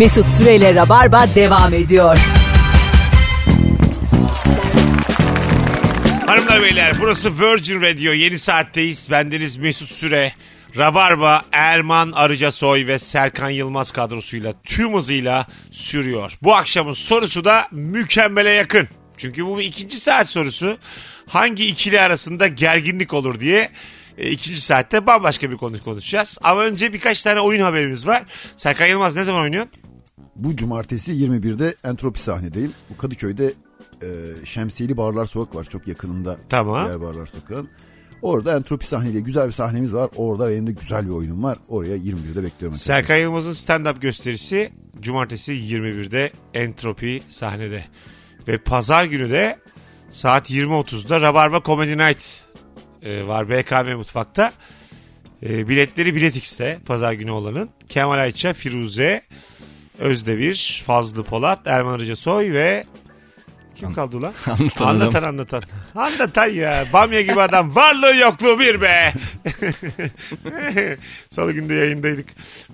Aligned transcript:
Mesut 0.00 0.30
Süreyle 0.30 0.74
Rabarba 0.74 1.26
devam 1.34 1.74
ediyor. 1.74 2.18
Hanımlar 6.26 6.62
beyler 6.62 6.92
burası 7.00 7.40
Virgin 7.40 7.80
Radio 7.80 8.12
yeni 8.12 8.38
saatteyiz. 8.38 9.10
Bendeniz 9.10 9.56
Mesut 9.56 9.90
Süre, 9.90 10.32
Rabarba, 10.76 11.42
Erman 11.52 12.12
Arıca 12.12 12.52
Soy 12.52 12.86
ve 12.86 12.98
Serkan 12.98 13.50
Yılmaz 13.50 13.90
kadrosuyla 13.90 14.54
tüm 14.64 14.94
hızıyla 14.94 15.46
sürüyor. 15.70 16.32
Bu 16.42 16.54
akşamın 16.54 16.92
sorusu 16.92 17.44
da 17.44 17.68
mükemmele 17.70 18.50
yakın. 18.50 18.88
Çünkü 19.16 19.46
bu 19.46 19.58
bir 19.58 19.64
ikinci 19.64 20.00
saat 20.00 20.28
sorusu. 20.28 20.78
Hangi 21.26 21.66
ikili 21.66 22.00
arasında 22.00 22.46
gerginlik 22.46 23.14
olur 23.14 23.40
diye 23.40 23.70
e, 24.18 24.30
ikinci 24.30 24.60
saatte 24.60 25.06
bambaşka 25.06 25.50
bir 25.50 25.56
konu 25.56 25.84
konuşacağız. 25.84 26.38
Ama 26.42 26.62
önce 26.62 26.92
birkaç 26.92 27.22
tane 27.22 27.40
oyun 27.40 27.62
haberimiz 27.62 28.06
var. 28.06 28.22
Serkan 28.56 28.86
Yılmaz 28.86 29.16
ne 29.16 29.24
zaman 29.24 29.40
oynuyor? 29.40 29.66
Bu 30.36 30.56
cumartesi 30.56 31.12
21'de 31.12 31.74
Entropi 31.84 32.20
sahnedeyim. 32.20 32.72
Bu 32.90 32.96
Kadıköy'de 32.96 33.52
e, 34.02 34.08
Şemsiyeli 34.44 34.96
Barlar 34.96 35.26
Sokak 35.26 35.54
var 35.54 35.64
çok 35.64 35.88
yakınında. 35.88 36.36
Tamam. 36.48 36.86
Diğer 36.86 37.00
Barlar 37.00 37.26
Sokak'ın. 37.26 37.68
Orada 38.22 38.56
Entropi 38.56 38.86
sahne 38.86 39.12
diye 39.12 39.22
güzel 39.22 39.46
bir 39.46 39.52
sahnemiz 39.52 39.94
var. 39.94 40.10
Orada 40.16 40.50
benim 40.50 40.66
de 40.66 40.72
güzel 40.72 41.06
bir 41.06 41.10
oyunum 41.10 41.42
var. 41.42 41.58
Oraya 41.68 41.96
21'de 41.96 42.42
bekliyorum. 42.42 42.78
Serkan 42.78 43.16
Yılmaz'ın 43.16 43.52
stand-up 43.52 44.00
gösterisi 44.00 44.72
cumartesi 45.00 45.52
21'de 45.52 46.32
Entropi 46.54 47.22
sahnede. 47.28 47.84
Ve 48.48 48.58
pazar 48.58 49.04
günü 49.04 49.30
de 49.30 49.58
saat 50.10 50.50
20.30'da 50.50 51.20
Rabarba 51.20 51.62
Comedy 51.62 51.98
Night 51.98 52.24
e, 53.02 53.26
var 53.26 53.48
BKM 53.48 53.96
Mutfak'ta. 53.96 54.52
E, 55.42 55.68
biletleri 55.68 56.14
Bilet 56.14 56.36
X'te 56.36 56.78
pazar 56.86 57.12
günü 57.12 57.30
olanın. 57.30 57.70
Kemal 57.88 58.18
Ayça, 58.18 58.52
Firuze, 58.52 59.22
Özdemir, 60.00 60.82
Fazlı 60.86 61.24
Polat, 61.24 61.58
Erman 61.66 61.92
Arıca 61.92 62.16
Soy 62.16 62.52
ve 62.52 62.84
kim 63.80 63.94
kaldı 63.94 64.16
ulan? 64.16 64.32
Anlatan 64.46 64.86
anlatan 64.88 65.22
anlatan. 65.22 65.62
Anlatan 65.94 66.48
ya. 66.48 66.84
Bamya 66.92 67.20
gibi 67.20 67.40
adam. 67.40 67.74
Varlığı 67.74 68.16
yokluğu 68.16 68.60
bir 68.60 68.80
be. 68.80 69.12
Salı 71.30 71.52
günde 71.52 71.74
yayındaydık. 71.74 72.26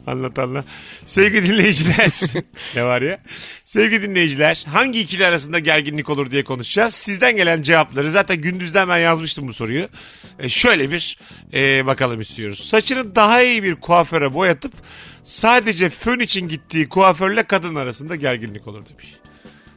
Anlatanla. 0.06 0.64
Sevgili 1.04 1.46
dinleyiciler. 1.46 2.20
ne 2.74 2.84
var 2.84 3.02
ya? 3.02 3.18
Sevgili 3.64 4.02
dinleyiciler. 4.02 4.64
Hangi 4.68 5.00
ikili 5.00 5.26
arasında 5.26 5.58
gerginlik 5.58 6.10
olur 6.10 6.30
diye 6.30 6.44
konuşacağız. 6.44 6.94
Sizden 6.94 7.36
gelen 7.36 7.62
cevapları. 7.62 8.10
Zaten 8.10 8.36
gündüzden 8.36 8.88
ben 8.88 8.98
yazmıştım 8.98 9.48
bu 9.48 9.52
soruyu. 9.52 9.88
E, 10.38 10.48
şöyle 10.48 10.90
bir 10.90 11.18
e, 11.54 11.86
bakalım 11.86 12.20
istiyoruz. 12.20 12.68
Saçını 12.68 13.14
daha 13.14 13.42
iyi 13.42 13.62
bir 13.62 13.74
kuaföre 13.74 14.34
boyatıp 14.34 14.72
sadece 15.26 15.90
fön 15.90 16.20
için 16.20 16.48
gittiği 16.48 16.88
kuaförle 16.88 17.42
kadın 17.42 17.74
arasında 17.74 18.16
gerginlik 18.16 18.66
olur 18.68 18.82
demiş. 18.88 19.06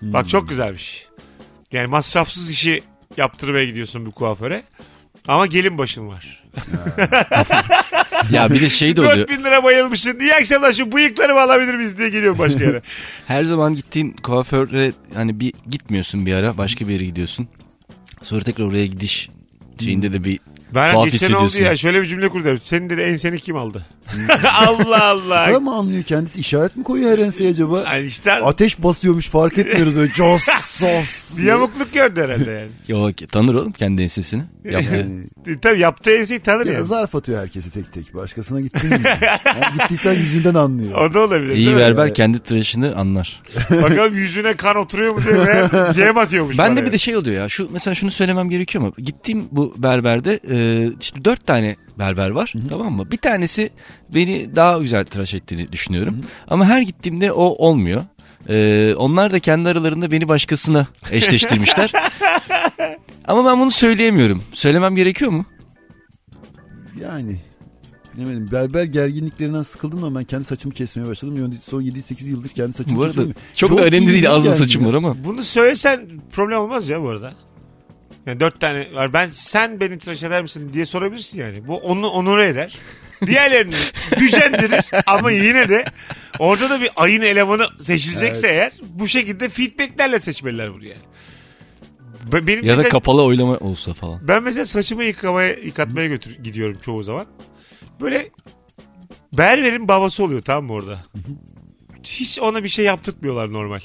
Bak 0.01 0.29
çok 0.29 0.49
güzelmiş. 0.49 1.05
Yani 1.71 1.87
masrafsız 1.87 2.49
işi 2.49 2.81
yaptırmaya 3.17 3.65
gidiyorsun 3.65 4.05
bir 4.05 4.11
kuaföre. 4.11 4.63
Ama 5.27 5.45
gelin 5.45 5.77
başın 5.77 6.07
var. 6.07 6.43
Ya 8.31 8.49
bir 8.51 8.61
de 8.61 8.69
şey 8.69 8.95
de 8.95 9.01
oluyor. 9.01 9.17
4000 9.17 9.43
lira 9.43 9.63
bayılmışsın. 9.63 10.19
İyi 10.19 10.33
akşamlar 10.35 10.73
şu 10.73 10.91
bıyıklarımı 10.91 11.39
alabilir 11.41 11.73
miyiz 11.75 11.97
diye 11.97 12.09
geliyor 12.09 12.37
başka 12.37 12.63
yere. 12.63 12.81
Her 13.27 13.43
zaman 13.43 13.75
gittiğin 13.75 14.11
kuaföre 14.11 14.91
hani 15.13 15.39
bir 15.39 15.53
gitmiyorsun 15.69 16.25
bir 16.25 16.33
ara 16.33 16.57
başka 16.57 16.87
bir 16.87 16.93
yere 16.93 17.05
gidiyorsun. 17.05 17.47
Sonra 18.21 18.43
tekrar 18.43 18.65
oraya 18.65 18.85
gidiş 18.85 19.29
şeyinde 19.83 20.13
de 20.13 20.23
bir 20.23 20.39
Ben 20.75 20.91
Tuhaf 20.91 21.11
geçen 21.11 21.33
oldu 21.33 21.45
hissediyorsun. 21.45 21.59
ya 21.71 21.75
şöyle 21.75 22.01
bir 22.01 22.07
cümle 22.07 22.29
kurdu. 22.29 22.59
Senin 22.63 22.89
dedi 22.89 23.01
enseni 23.01 23.39
kim 23.39 23.55
aldı? 23.57 23.85
Allah 24.53 25.03
Allah. 25.03 25.43
Ama 25.47 25.59
mı 25.59 25.75
anlıyor 25.75 26.03
kendisi? 26.03 26.39
işaret 26.39 26.75
mi 26.75 26.83
koyuyor 26.83 27.11
her 27.11 27.19
enseye 27.19 27.49
acaba? 27.49 27.83
Yani 27.85 28.05
işte 28.05 28.31
Ateş 28.31 28.83
basıyormuş 28.83 29.27
fark 29.29 29.57
etmiyoruz 29.57 29.95
böyle. 29.95 30.13
Jos 30.13 30.43
sos. 30.61 31.37
bir 31.37 31.43
yamukluk 31.43 31.93
gördü 31.93 32.21
herhalde 32.23 32.51
yani. 32.51 32.69
Yok 32.99 33.29
tanır 33.31 33.53
oğlum 33.53 33.71
kendi 33.71 34.01
ensesini. 34.01 34.43
Yaptı. 34.65 34.95
Yani, 34.97 35.23
E, 35.47 35.59
Tabii 35.59 35.79
yaptığı 35.79 36.11
enseyi 36.11 36.39
tanır 36.39 36.65
ya 36.67 36.73
yani. 36.73 36.83
zarf 36.85 37.15
atıyor 37.15 37.41
herkese 37.41 37.69
tek 37.69 37.93
tek. 37.93 38.13
Başkasına 38.15 38.61
gittin 38.61 38.89
mi? 38.89 39.01
Yani 39.45 39.65
gittiysen 39.79 40.13
yüzünden 40.13 40.53
anlıyor. 40.55 41.01
O 41.01 41.13
da 41.13 41.19
olabilir. 41.19 41.55
İyi 41.55 41.69
mi? 41.69 41.77
berber 41.77 42.13
kendi 42.13 42.39
tıraşını 42.39 42.95
anlar. 42.95 43.41
Bakalım 43.71 44.13
yüzüne 44.13 44.53
kan 44.53 44.75
oturuyor 44.75 45.13
mu 45.13 45.19
diye 45.25 45.35
ve 45.45 45.67
yem 46.05 46.17
atıyormuş. 46.17 46.57
Ben 46.57 46.77
de 46.77 46.85
bir 46.85 46.91
de 46.91 46.97
şey 46.97 47.15
oluyor 47.17 47.41
ya. 47.41 47.49
Şu 47.49 47.69
mesela 47.71 47.95
şunu 47.95 48.11
söylemem 48.11 48.49
gerekiyor 48.49 48.83
mu? 48.83 48.93
Gittiğim 48.97 49.43
bu 49.51 49.73
berberde 49.77 50.39
e, 50.51 50.87
işte 51.01 51.25
dört 51.25 51.47
tane 51.47 51.75
berber 51.99 52.29
var. 52.29 52.53
Tamam 52.69 52.93
mı? 52.93 53.11
Bir 53.11 53.17
tanesi 53.17 53.69
beni 54.15 54.55
daha 54.55 54.77
güzel 54.79 55.05
tıraş 55.05 55.33
ettiğini 55.33 55.71
düşünüyorum. 55.71 56.17
Ama 56.47 56.65
her 56.65 56.81
gittiğimde 56.81 57.31
o 57.31 57.43
olmuyor. 57.43 58.01
E, 58.49 58.93
onlar 58.97 59.33
da 59.33 59.39
kendi 59.39 59.69
aralarında 59.69 60.11
beni 60.11 60.27
başkasına 60.27 60.87
eşleştirmişler. 61.11 61.91
Ama 63.27 63.51
ben 63.51 63.59
bunu 63.59 63.71
söyleyemiyorum. 63.71 64.43
Söylemem 64.53 64.95
gerekiyor 64.95 65.31
mu? 65.31 65.45
Yani 67.01 67.39
bilemedim. 68.19 68.51
Berber 68.51 68.83
gerginliklerinden 68.83 69.61
sıkıldım 69.61 70.03
ama 70.03 70.19
ben 70.19 70.25
kendi 70.25 70.43
saçımı 70.43 70.73
kesmeye 70.73 71.07
başladım. 71.09 71.37
Yani 71.41 71.55
Son 71.57 71.81
7-8 71.81 72.25
yıldır 72.25 72.49
kendi 72.49 72.73
saçımı 72.73 72.97
Bu 72.97 73.01
arada 73.01 73.11
kesiyorum. 73.11 73.35
çok, 73.55 73.77
da 73.77 73.81
önemli 73.81 74.13
değil. 74.13 74.31
Az 74.31 74.45
da 74.45 74.55
saçım 74.55 74.85
var 74.85 74.93
ama. 74.93 75.23
Bunu 75.23 75.43
söylesen 75.43 76.07
problem 76.31 76.59
olmaz 76.59 76.89
ya 76.89 77.01
bu 77.01 77.09
arada. 77.09 77.33
Yani 78.25 78.39
dört 78.39 78.59
tane 78.59 78.87
var. 78.93 79.13
Ben 79.13 79.29
sen 79.31 79.79
beni 79.79 79.97
tıraş 79.97 80.23
eder 80.23 80.41
misin 80.41 80.71
diye 80.73 80.85
sorabilirsin 80.85 81.39
yani. 81.39 81.67
Bu 81.67 81.77
onu 81.77 82.07
onur 82.07 82.37
eder. 82.37 82.77
Diğerlerini 83.25 83.75
gücendirir 84.19 84.85
ama 85.07 85.31
yine 85.31 85.69
de 85.69 85.85
orada 86.39 86.69
da 86.69 86.81
bir 86.81 86.89
ayın 86.95 87.21
elemanı 87.21 87.63
seçilecekse 87.81 88.47
eğer 88.47 88.71
bu 88.89 89.07
şekilde 89.07 89.49
feedbacklerle 89.49 90.19
seçmeliler 90.19 90.73
bunu 90.73 90.85
yani. 90.85 91.01
Be- 92.31 92.47
Benim 92.47 92.63
Ya 92.65 92.73
da 92.73 92.77
mesela- 92.77 92.89
kapalı 92.91 93.23
oylama 93.23 93.57
olsa 93.57 93.93
falan. 93.93 94.27
ben 94.27 94.43
mesela 94.43 94.65
saçımı 94.65 95.03
yıkamaya, 95.03 95.53
yıkatmaya 95.53 96.07
götür 96.07 96.35
gidiyorum 96.43 96.77
çoğu 96.85 97.03
zaman. 97.03 97.25
Böyle 98.01 98.29
berberin 99.33 99.87
babası 99.87 100.23
oluyor 100.23 100.41
tamam 100.41 100.65
mı 100.65 100.73
orada? 100.73 101.03
Hiç 102.03 102.39
ona 102.39 102.63
bir 102.63 102.69
şey 102.69 102.85
yaptırtmıyorlar 102.85 103.53
normal. 103.53 103.79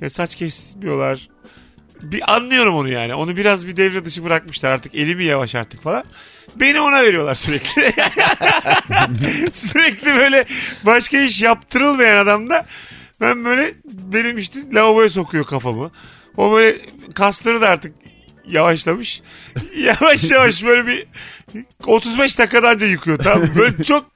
Ya 0.00 0.10
saç 0.10 0.36
kesmiyorlar. 0.36 1.28
Bir 2.02 2.34
anlıyorum 2.34 2.74
onu 2.74 2.88
yani. 2.88 3.14
Onu 3.14 3.36
biraz 3.36 3.66
bir 3.66 3.76
devre 3.76 4.04
dışı 4.04 4.24
bırakmışlar 4.24 4.70
artık. 4.70 4.94
Elimi 4.94 5.24
yavaş 5.24 5.54
artık 5.54 5.82
falan. 5.82 6.04
Beni 6.56 6.80
ona 6.80 7.02
veriyorlar 7.02 7.34
sürekli. 7.34 7.92
sürekli 9.52 10.06
böyle 10.06 10.44
başka 10.86 11.18
iş 11.18 11.42
yaptırılmayan 11.42 12.16
adamda 12.16 12.66
ben 13.20 13.44
böyle 13.44 13.74
benim 13.84 14.38
işte 14.38 14.60
lavaboya 14.72 15.08
sokuyor 15.08 15.44
kafamı. 15.44 15.90
O 16.36 16.52
böyle 16.52 16.78
kasları 17.14 17.60
da 17.60 17.68
artık 17.68 17.94
yavaşlamış. 18.48 19.22
Yavaş 19.78 20.30
yavaş 20.30 20.64
böyle 20.64 20.86
bir 20.86 21.06
35 21.86 22.38
dakikada 22.38 22.68
anca 22.68 22.86
yıkıyor 22.86 23.18
tamam? 23.18 23.48
Böyle 23.56 23.84
çok 23.84 24.06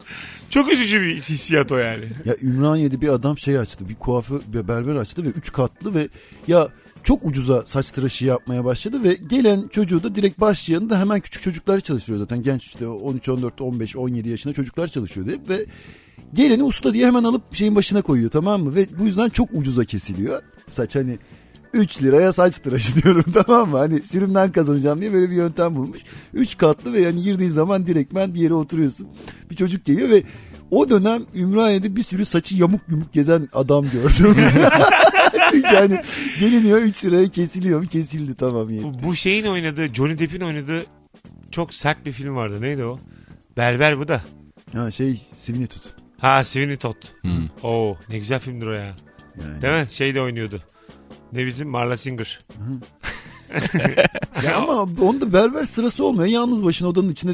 çok 0.51 0.73
üzücü 0.73 1.01
bir 1.01 1.15
hissiyat 1.15 1.73
o 1.73 1.77
yani. 1.77 2.05
Ya 2.25 2.37
Ümraniye'de 2.43 3.01
bir 3.01 3.09
adam 3.09 3.39
şey 3.39 3.59
açtı. 3.59 3.89
Bir 3.89 3.95
kuaför, 3.95 4.41
bir 4.47 4.69
berber 4.69 4.95
açtı 4.97 5.25
ve 5.25 5.29
3 5.29 5.53
katlı 5.53 5.95
ve 5.95 6.09
ya 6.47 6.69
çok 7.05 7.27
ucuza 7.27 7.65
saç 7.67 7.91
tıraşı 7.91 8.25
yapmaya 8.25 8.65
başladı 8.65 9.05
ve 9.05 9.15
gelen 9.15 9.69
çocuğu 9.69 10.03
da 10.03 10.15
direkt 10.15 10.41
başlayanı 10.41 10.91
da 10.91 11.01
hemen 11.01 11.21
küçük 11.21 11.43
çocuklar 11.43 11.81
çalıştırıyor 11.81 12.21
zaten. 12.21 12.43
Genç 12.43 12.65
işte 12.65 12.89
13, 12.89 13.29
14, 13.29 13.61
15, 13.61 13.97
17 13.97 14.29
yaşında 14.29 14.55
çocuklar 14.55 14.89
çalışıyordu 14.89 15.31
hep 15.31 15.49
ve 15.49 15.67
geleni 16.35 16.63
usta 16.63 16.95
diye 16.95 17.07
hemen 17.07 17.25
alıp 17.25 17.55
şeyin 17.55 17.77
başına 17.77 18.03
koyuyor 18.03 18.31
tamam 18.31 18.63
mı? 18.63 18.75
Ve 18.75 18.87
bu 18.99 19.07
yüzden 19.07 19.29
çok 19.29 19.49
ucuza 19.53 19.85
kesiliyor. 19.85 20.43
Saç 20.71 20.95
hani 20.95 21.19
3 21.73 22.03
liraya 22.03 22.33
saç 22.33 22.59
tıraşı 22.59 22.95
diyorum 23.03 23.25
tamam 23.33 23.71
mı? 23.71 23.77
Hani 23.77 24.03
sürümden 24.03 24.53
kazanacağım 24.53 25.01
diye 25.01 25.13
böyle 25.13 25.31
bir 25.31 25.37
yöntem 25.37 25.75
bulmuş. 25.77 26.01
3 26.35 26.57
katlı 26.57 26.93
ve 26.93 27.01
yani 27.03 27.23
girdiğin 27.23 27.51
zaman 27.51 27.87
direktmen 27.87 28.35
bir 28.35 28.41
yere 28.41 28.55
oturuyorsun. 28.55 29.09
Bir 29.51 29.57
çocuk 29.57 29.85
geliyor 29.85 30.11
ve 30.11 30.23
o 30.73 30.91
dönem 30.91 31.23
Ümraniye'de 31.35 31.97
bir 31.97 32.03
sürü 32.03 32.25
saçı 32.25 32.57
yamuk 32.57 32.81
yumuk 32.89 33.13
gezen 33.13 33.49
adam 33.53 33.91
gördüm. 33.91 34.37
Çünkü 35.51 35.75
yani 35.75 36.01
geliniyor 36.41 36.79
3 36.79 37.05
liraya 37.05 37.29
kesiliyor 37.29 37.87
kesildi 37.87 38.35
tamam 38.35 38.71
yetti. 38.71 38.85
Bu, 38.85 39.09
bu 39.09 39.17
şeyin 39.17 39.47
oynadığı 39.47 39.95
Johnny 39.95 40.19
Depp'in 40.19 40.41
oynadığı 40.41 40.87
çok 41.51 41.75
sert 41.75 42.07
bir 42.07 42.13
film 42.13 42.37
vardı. 42.37 42.61
Neydi 42.61 42.85
o? 42.85 42.99
Berber 43.57 43.99
bu 43.99 44.09
da. 44.09 44.23
Ha 44.75 44.91
şey 44.91 45.21
Sivini 45.37 45.67
tut. 45.67 45.83
Ha 46.19 46.45
Sweeney 46.45 46.77
Todd. 46.77 46.97
Hmm. 47.23 47.49
Oo 47.63 47.97
ne 48.09 48.19
güzel 48.19 48.41
filmdir 48.41 48.67
o 48.67 48.73
ya. 48.73 48.97
Yani. 49.43 49.63
Değil 49.63 49.83
mi? 49.83 49.91
Şey 49.91 50.15
de 50.15 50.21
oynuyordu. 50.21 50.63
Ne 51.33 51.47
bizim 51.47 51.69
Marla 51.69 51.97
Singer. 51.97 52.39
Ya 54.45 54.57
ama 54.57 54.73
onda 55.01 55.33
berber 55.33 55.65
sırası 55.65 56.05
olmuyor. 56.05 56.29
Yalnız 56.29 56.65
başına 56.65 56.89
odanın 56.89 57.11
içinde 57.11 57.33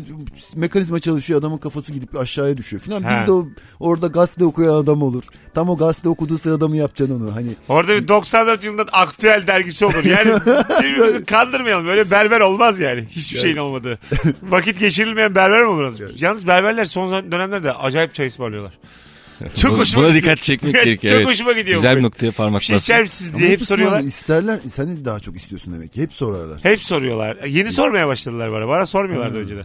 mekanizma 0.56 1.00
çalışıyor. 1.00 1.40
Adamın 1.40 1.58
kafası 1.58 1.92
gidip 1.92 2.16
aşağıya 2.18 2.56
düşüyor 2.56 2.82
falan. 2.82 3.04
Biz 3.10 3.26
de 3.26 3.32
o, 3.32 3.46
orada 3.80 4.06
gazete 4.06 4.44
okuyan 4.44 4.74
adam 4.74 5.02
olur. 5.02 5.22
Tam 5.54 5.68
o 5.70 5.76
gazete 5.76 6.08
okuduğu 6.08 6.38
sırada 6.38 6.68
mı 6.68 6.76
yapacaksın 6.76 7.20
onu? 7.20 7.34
Hani 7.34 7.48
Orada 7.68 7.96
bir 7.96 8.08
94 8.08 8.64
yılında 8.64 8.82
aktüel 8.82 9.46
dergisi 9.46 9.84
olur. 9.84 10.04
Yani 10.04 10.30
birbirimizi 10.82 11.24
kandırmayalım. 11.24 11.86
Böyle 11.86 12.10
berber 12.10 12.40
olmaz 12.40 12.80
yani. 12.80 13.04
Hiçbir 13.10 13.38
şeyin 13.38 13.56
olmadığı. 13.56 13.98
Vakit 14.42 14.80
geçirilmeyen 14.80 15.34
berber 15.34 15.60
mi 15.62 15.68
olur? 15.68 15.94
Yalnız 16.16 16.46
berberler 16.46 16.84
son 16.84 17.32
dönemlerde 17.32 17.72
acayip 17.72 18.14
çay 18.14 18.26
ısmarlıyorlar. 18.26 18.78
Çok 19.56 19.70
Buna- 19.72 19.78
hoşuma 19.80 20.02
Buna 20.02 20.12
gidiyor. 20.12 20.22
dikkat 20.22 20.42
çekmek 20.42 20.74
gerekiyor. 20.84 21.12
Çok 21.12 21.20
evet. 21.20 21.26
hoşuma 21.30 21.52
gidiyor. 21.52 21.76
Güzel 21.76 21.96
bir 21.96 22.02
noktaya 22.02 22.26
Bir 22.26 22.32
parmak 22.32 22.62
şey 22.62 22.76
bastın. 22.76 22.92
içer 22.94 23.02
misiniz 23.02 23.32
diye 23.38 23.50
hep 23.50 23.60
hep 23.60 23.66
soruyorlar. 23.66 24.00
İsterler. 24.02 24.58
Sen 24.70 24.88
de 24.96 25.04
daha 25.04 25.20
çok 25.20 25.36
istiyorsun 25.36 25.74
demek 25.74 25.92
ki. 25.92 26.02
Hep 26.02 26.14
sorarlar. 26.14 26.60
Hep 26.64 26.80
soruyorlar. 26.80 27.36
Yeni 27.44 27.72
sormaya 27.72 28.08
başladılar 28.08 28.52
bana. 28.52 28.68
Bana 28.68 28.86
sormuyorlardı 28.86 29.38
önceden. 29.38 29.64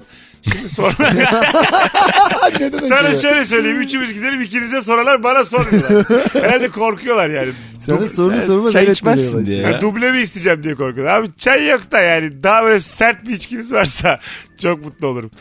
Şimdi 0.52 0.70
sorma. 0.70 1.10
Neden 2.60 2.80
Sana 2.90 3.00
acaba? 3.00 3.16
şöyle 3.16 3.46
söyleyeyim. 3.46 3.82
Üçümüz 3.82 4.14
gidelim 4.14 4.42
ikinize 4.42 4.82
sorarlar 4.82 5.24
bana 5.24 5.46
sormuyorlar. 5.46 6.06
Herhalde 6.34 6.70
korkuyorlar 6.70 7.30
yani. 7.30 7.50
Sen 7.80 7.98
de 8.00 8.04
Du- 8.06 8.10
sorunu 8.10 8.46
sormaz. 8.46 8.74
çay 8.74 8.84
evet 8.84 8.96
içmezsin 8.96 9.46
diye. 9.46 9.58
başlıyor. 9.64 9.70
Ya 9.70 9.82
duble 9.82 10.12
mi 10.12 10.20
isteyeceğim 10.20 10.64
diye 10.64 10.76
korkuyorlar. 10.76 11.20
Abi 11.22 11.28
çay 11.38 11.68
yok 11.68 11.92
da 11.92 12.00
yani. 12.00 12.44
Daha 12.44 12.64
böyle 12.64 12.80
sert 12.80 13.28
bir 13.28 13.34
içkiniz 13.34 13.72
varsa 13.74 14.20
çok 14.62 14.86
mutlu 14.86 15.08
olurum. 15.08 15.32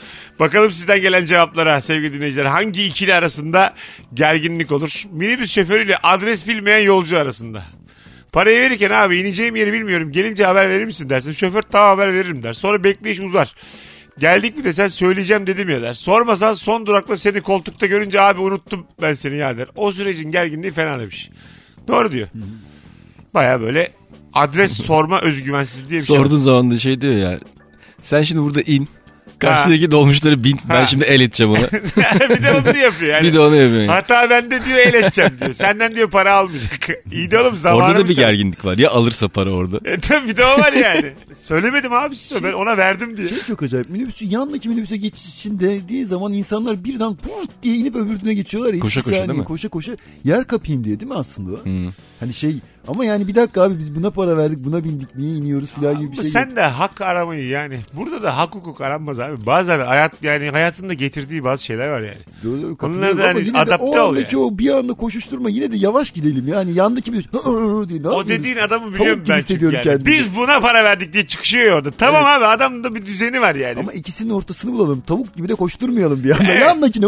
Bakalım 0.41 0.73
sizden 0.73 1.01
gelen 1.01 1.25
cevaplara 1.25 1.81
sevgili 1.81 2.15
dinleyiciler. 2.15 2.45
Hangi 2.47 2.85
ikili 2.85 3.15
arasında 3.15 3.75
gerginlik 4.15 4.73
olur? 4.73 5.03
Minibüs 5.13 5.53
şoförüyle 5.53 5.97
adres 6.03 6.47
bilmeyen 6.49 6.79
yolcu 6.83 7.19
arasında. 7.19 7.65
Parayı 8.33 8.61
verirken 8.61 8.91
abi 8.91 9.21
ineceğim 9.21 9.57
yeri 9.57 9.73
bilmiyorum. 9.73 10.13
Gelince 10.13 10.45
haber 10.45 10.69
verir 10.71 10.85
misin 10.85 11.11
dersin. 11.11 11.33
Şoför 11.33 11.63
tamam 11.63 11.89
haber 11.99 12.15
veririm 12.15 12.43
der. 12.43 12.53
Sonra 12.53 12.85
bekleyiş 12.85 13.21
uzar. 13.21 13.55
Geldik 14.19 14.57
mi 14.57 14.65
desen 14.65 14.89
söyleyeceğim 14.89 15.47
dedim 15.47 15.69
ya 15.69 15.83
der. 15.83 15.93
Sormasan 15.95 16.55
son 16.55 16.87
durakta 16.87 17.17
seni 17.17 17.41
koltukta 17.41 17.87
görünce 17.87 18.21
abi 18.21 18.41
unuttum 18.41 18.87
ben 19.03 19.15
seni 19.15 19.37
ya 19.37 19.59
der. 19.59 19.69
O 19.77 19.93
sürecin 19.93 20.31
gerginliği 20.31 20.73
fena 20.73 21.01
demiş. 21.01 21.31
Doğru 21.89 22.13
diyor. 22.13 22.29
Baya 23.35 23.61
böyle 23.61 23.93
adres 24.33 24.73
sorma 24.73 25.21
özgüvensizliği 25.21 26.01
bir 26.01 26.07
şey. 26.07 26.17
Sorduğun 26.17 26.39
zaman 26.39 26.71
da 26.71 26.79
şey 26.79 27.01
diyor 27.01 27.15
ya. 27.15 27.39
Sen 28.03 28.23
şimdi 28.23 28.43
burada 28.43 28.63
in. 28.63 28.89
Karşıdaki 29.49 29.91
dolmuşları 29.91 30.45
bin. 30.45 30.59
Ben 30.69 30.85
şimdi 30.85 31.05
el 31.05 31.21
edeceğim 31.21 31.53
ona. 31.53 31.61
bir 32.31 32.43
de 32.43 32.53
onu 32.53 32.79
yapıyor 32.79 33.15
yani. 33.15 33.29
bir 33.29 33.35
de 33.35 33.41
onu 33.41 33.57
yapıyor. 33.57 33.81
yani. 33.81 33.91
Hata 33.91 34.31
bende 34.31 34.65
diyor 34.65 34.79
el 34.79 34.95
edeceğim 34.95 35.33
diyor. 35.41 35.53
Senden 35.55 35.95
diyor 35.95 36.11
para 36.11 36.35
almayacak. 36.35 36.89
İyi 37.13 37.31
de 37.31 37.39
oğlum 37.41 37.57
zamanı 37.57 37.85
Orada 37.85 37.99
da 37.99 38.09
bir 38.09 38.17
gerginlik 38.17 38.65
var. 38.65 38.79
Ya 38.79 38.91
alırsa 38.91 39.29
para 39.29 39.51
orada. 39.51 39.81
E 39.85 40.01
tabii 40.01 40.29
bir 40.29 40.37
de 40.37 40.45
o 40.45 40.61
var 40.61 40.73
yani. 40.73 41.13
Söylemedim 41.41 41.93
abi 41.93 42.17
size 42.17 42.45
ben 42.45 42.53
ona 42.53 42.77
verdim 42.77 43.17
diye. 43.17 43.29
Şey 43.29 43.39
çok 43.47 43.63
acayip. 43.63 43.91
Minibüsü 43.91 44.25
yandaki 44.25 44.69
minibüse 44.69 44.97
geçiş 44.97 45.35
için 45.35 45.61
dediği 45.61 46.07
zaman 46.07 46.33
insanlar 46.33 46.85
birden 46.85 47.15
purt 47.15 47.51
diye 47.63 47.77
inip 47.77 47.97
öbürüne 47.97 48.35
geçiyorlar. 48.35 48.75
ya. 48.75 48.81
Koşa 48.81 49.01
Hiçbir 49.01 49.03
koşa 49.03 49.17
saniye 49.17 49.29
değil 49.29 49.39
mi? 49.39 49.45
Koşa 49.45 49.69
koşa 49.69 49.93
yer 50.25 50.45
kapayım 50.47 50.85
diye 50.85 51.01
değil 51.01 51.11
mi 51.11 51.19
aslında 51.19 51.53
o? 51.53 51.65
Hmm. 51.65 51.89
Hani 52.21 52.33
şey 52.35 52.57
ama 52.89 53.05
yani 53.05 53.29
bir 53.29 53.35
dakika 53.35 53.63
abi 53.63 53.79
biz 53.79 53.95
buna 53.95 54.11
para 54.11 54.37
verdik 54.37 54.59
buna 54.65 54.85
bindik 54.85 55.17
niye 55.17 55.37
iniyoruz 55.37 55.71
filan 55.73 56.01
gibi 56.01 56.13
bir 56.13 56.17
şey. 56.17 56.25
sen 56.25 56.57
de 56.57 56.63
hak 56.63 57.01
aramayı 57.01 57.47
yani. 57.49 57.81
Burada 57.93 58.23
da 58.23 58.37
hak 58.39 58.55
hukuk 58.55 58.81
aranmaz 58.81 59.21
abi. 59.21 59.47
Bazen 59.47 59.81
hayat 59.81 60.23
yani 60.23 60.51
hayatında 60.51 60.95
getirdiği 60.95 61.45
bazı 61.45 61.65
şeyler 61.65 61.89
var 61.91 62.01
yani. 62.01 62.17
Doğru, 62.45 62.63
doğru, 62.63 62.77
katılıyorum 62.77 63.19
da 63.19 63.23
ama 63.23 63.31
hani 63.35 63.47
yine 63.47 63.67
de 63.67 63.75
o 63.75 64.09
andaki 64.09 64.39
o 64.39 64.59
bir 64.59 64.71
anda 64.71 64.93
koşuşturma 64.95 65.51
yine 65.51 65.73
de 65.73 65.77
yavaş 65.77 66.11
gidelim 66.11 66.49
yani 66.49 66.73
yandaki 66.73 67.13
bir 67.13 67.23
diye 67.89 68.03
ne 68.03 68.09
O 68.09 68.29
dediğin 68.29 68.57
adamı 68.57 68.95
biliyorum 68.95 69.25
ben 69.29 69.41
çünkü 69.49 69.65
yani. 69.65 69.81
kendimi. 69.85 70.07
Biz 70.07 70.37
buna 70.37 70.61
para 70.61 70.85
verdik 70.85 71.13
diye 71.13 71.27
çıkışıyor 71.27 71.77
orada. 71.77 71.91
Tamam 71.91 72.25
abi 72.27 72.45
adamın 72.47 72.85
da 72.85 72.95
bir 72.95 73.07
düzeni 73.07 73.41
var 73.41 73.55
yani. 73.55 73.81
Ama 73.81 73.93
ikisinin 73.93 74.31
ortasını 74.31 74.73
bulalım. 74.73 75.01
Tavuk 75.07 75.37
gibi 75.37 75.49
de 75.49 75.55
koşturmayalım 75.55 76.25
bir 76.25 76.31
anda. 76.31 76.45
Evet. 76.53 76.61
Yandakine 76.61 77.07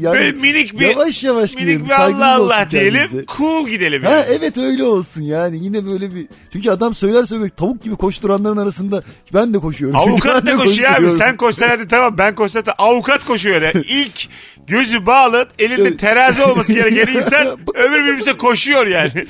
yani 0.00 0.14
Böyle 0.14 0.32
minik 0.32 0.80
bir 0.80 0.88
yavaş 0.88 1.24
yavaş 1.24 1.54
minik 1.54 1.66
gidelim. 1.66 1.86
bir 1.86 1.90
Allah 1.90 2.34
Allah 2.34 2.68
diyelim. 2.70 3.24
Cool 3.38 3.68
gidelim 3.68 4.02
Ha 4.02 4.10
yani. 4.10 4.24
evet 4.30 4.58
öyle 4.58 4.84
olsun 4.90 5.22
yani 5.22 5.64
yine 5.64 5.86
böyle 5.86 6.14
bir 6.14 6.26
çünkü 6.52 6.70
adam 6.70 6.94
söyler 6.94 7.24
söyler 7.24 7.48
tavuk 7.48 7.82
gibi 7.82 7.96
koşturanların 7.96 8.56
arasında 8.56 9.02
ben 9.34 9.54
de 9.54 9.58
koşuyorum. 9.58 9.98
Avukat 9.98 10.46
da 10.46 10.56
koşuyor 10.56 10.90
abi. 10.90 11.10
Sen 11.10 11.36
koşsan 11.36 11.68
hadi 11.68 11.88
tamam 11.88 12.18
ben 12.18 12.34
koşsam 12.34 12.62
avukat 12.78 13.24
koşuyor 13.24 13.62
yani. 13.62 13.84
İlk 13.88 14.28
gözü 14.66 15.06
bağlı 15.06 15.48
elinde 15.58 15.96
terazi 15.96 16.42
olması 16.42 16.72
gereken 16.72 17.06
insan 17.16 17.46
öbür 17.74 17.98
birbirimize 17.98 18.32
koşuyor 18.32 18.86
yani. 18.86 19.10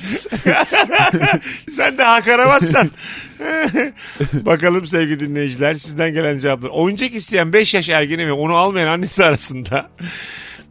Sen 1.75 1.97
de 1.97 2.03
hak 2.03 2.27
aramazsan. 2.27 2.89
Bakalım 4.33 4.87
sevgili 4.87 5.19
dinleyiciler 5.19 5.73
sizden 5.73 6.13
gelen 6.13 6.37
cevaplar. 6.37 6.69
Oyuncak 6.69 7.13
isteyen 7.13 7.53
5 7.53 7.73
yaş 7.73 7.89
ergeni 7.89 8.27
ve 8.27 8.31
onu 8.31 8.55
almayan 8.55 8.87
annesi 8.87 9.25
arasında 9.25 9.89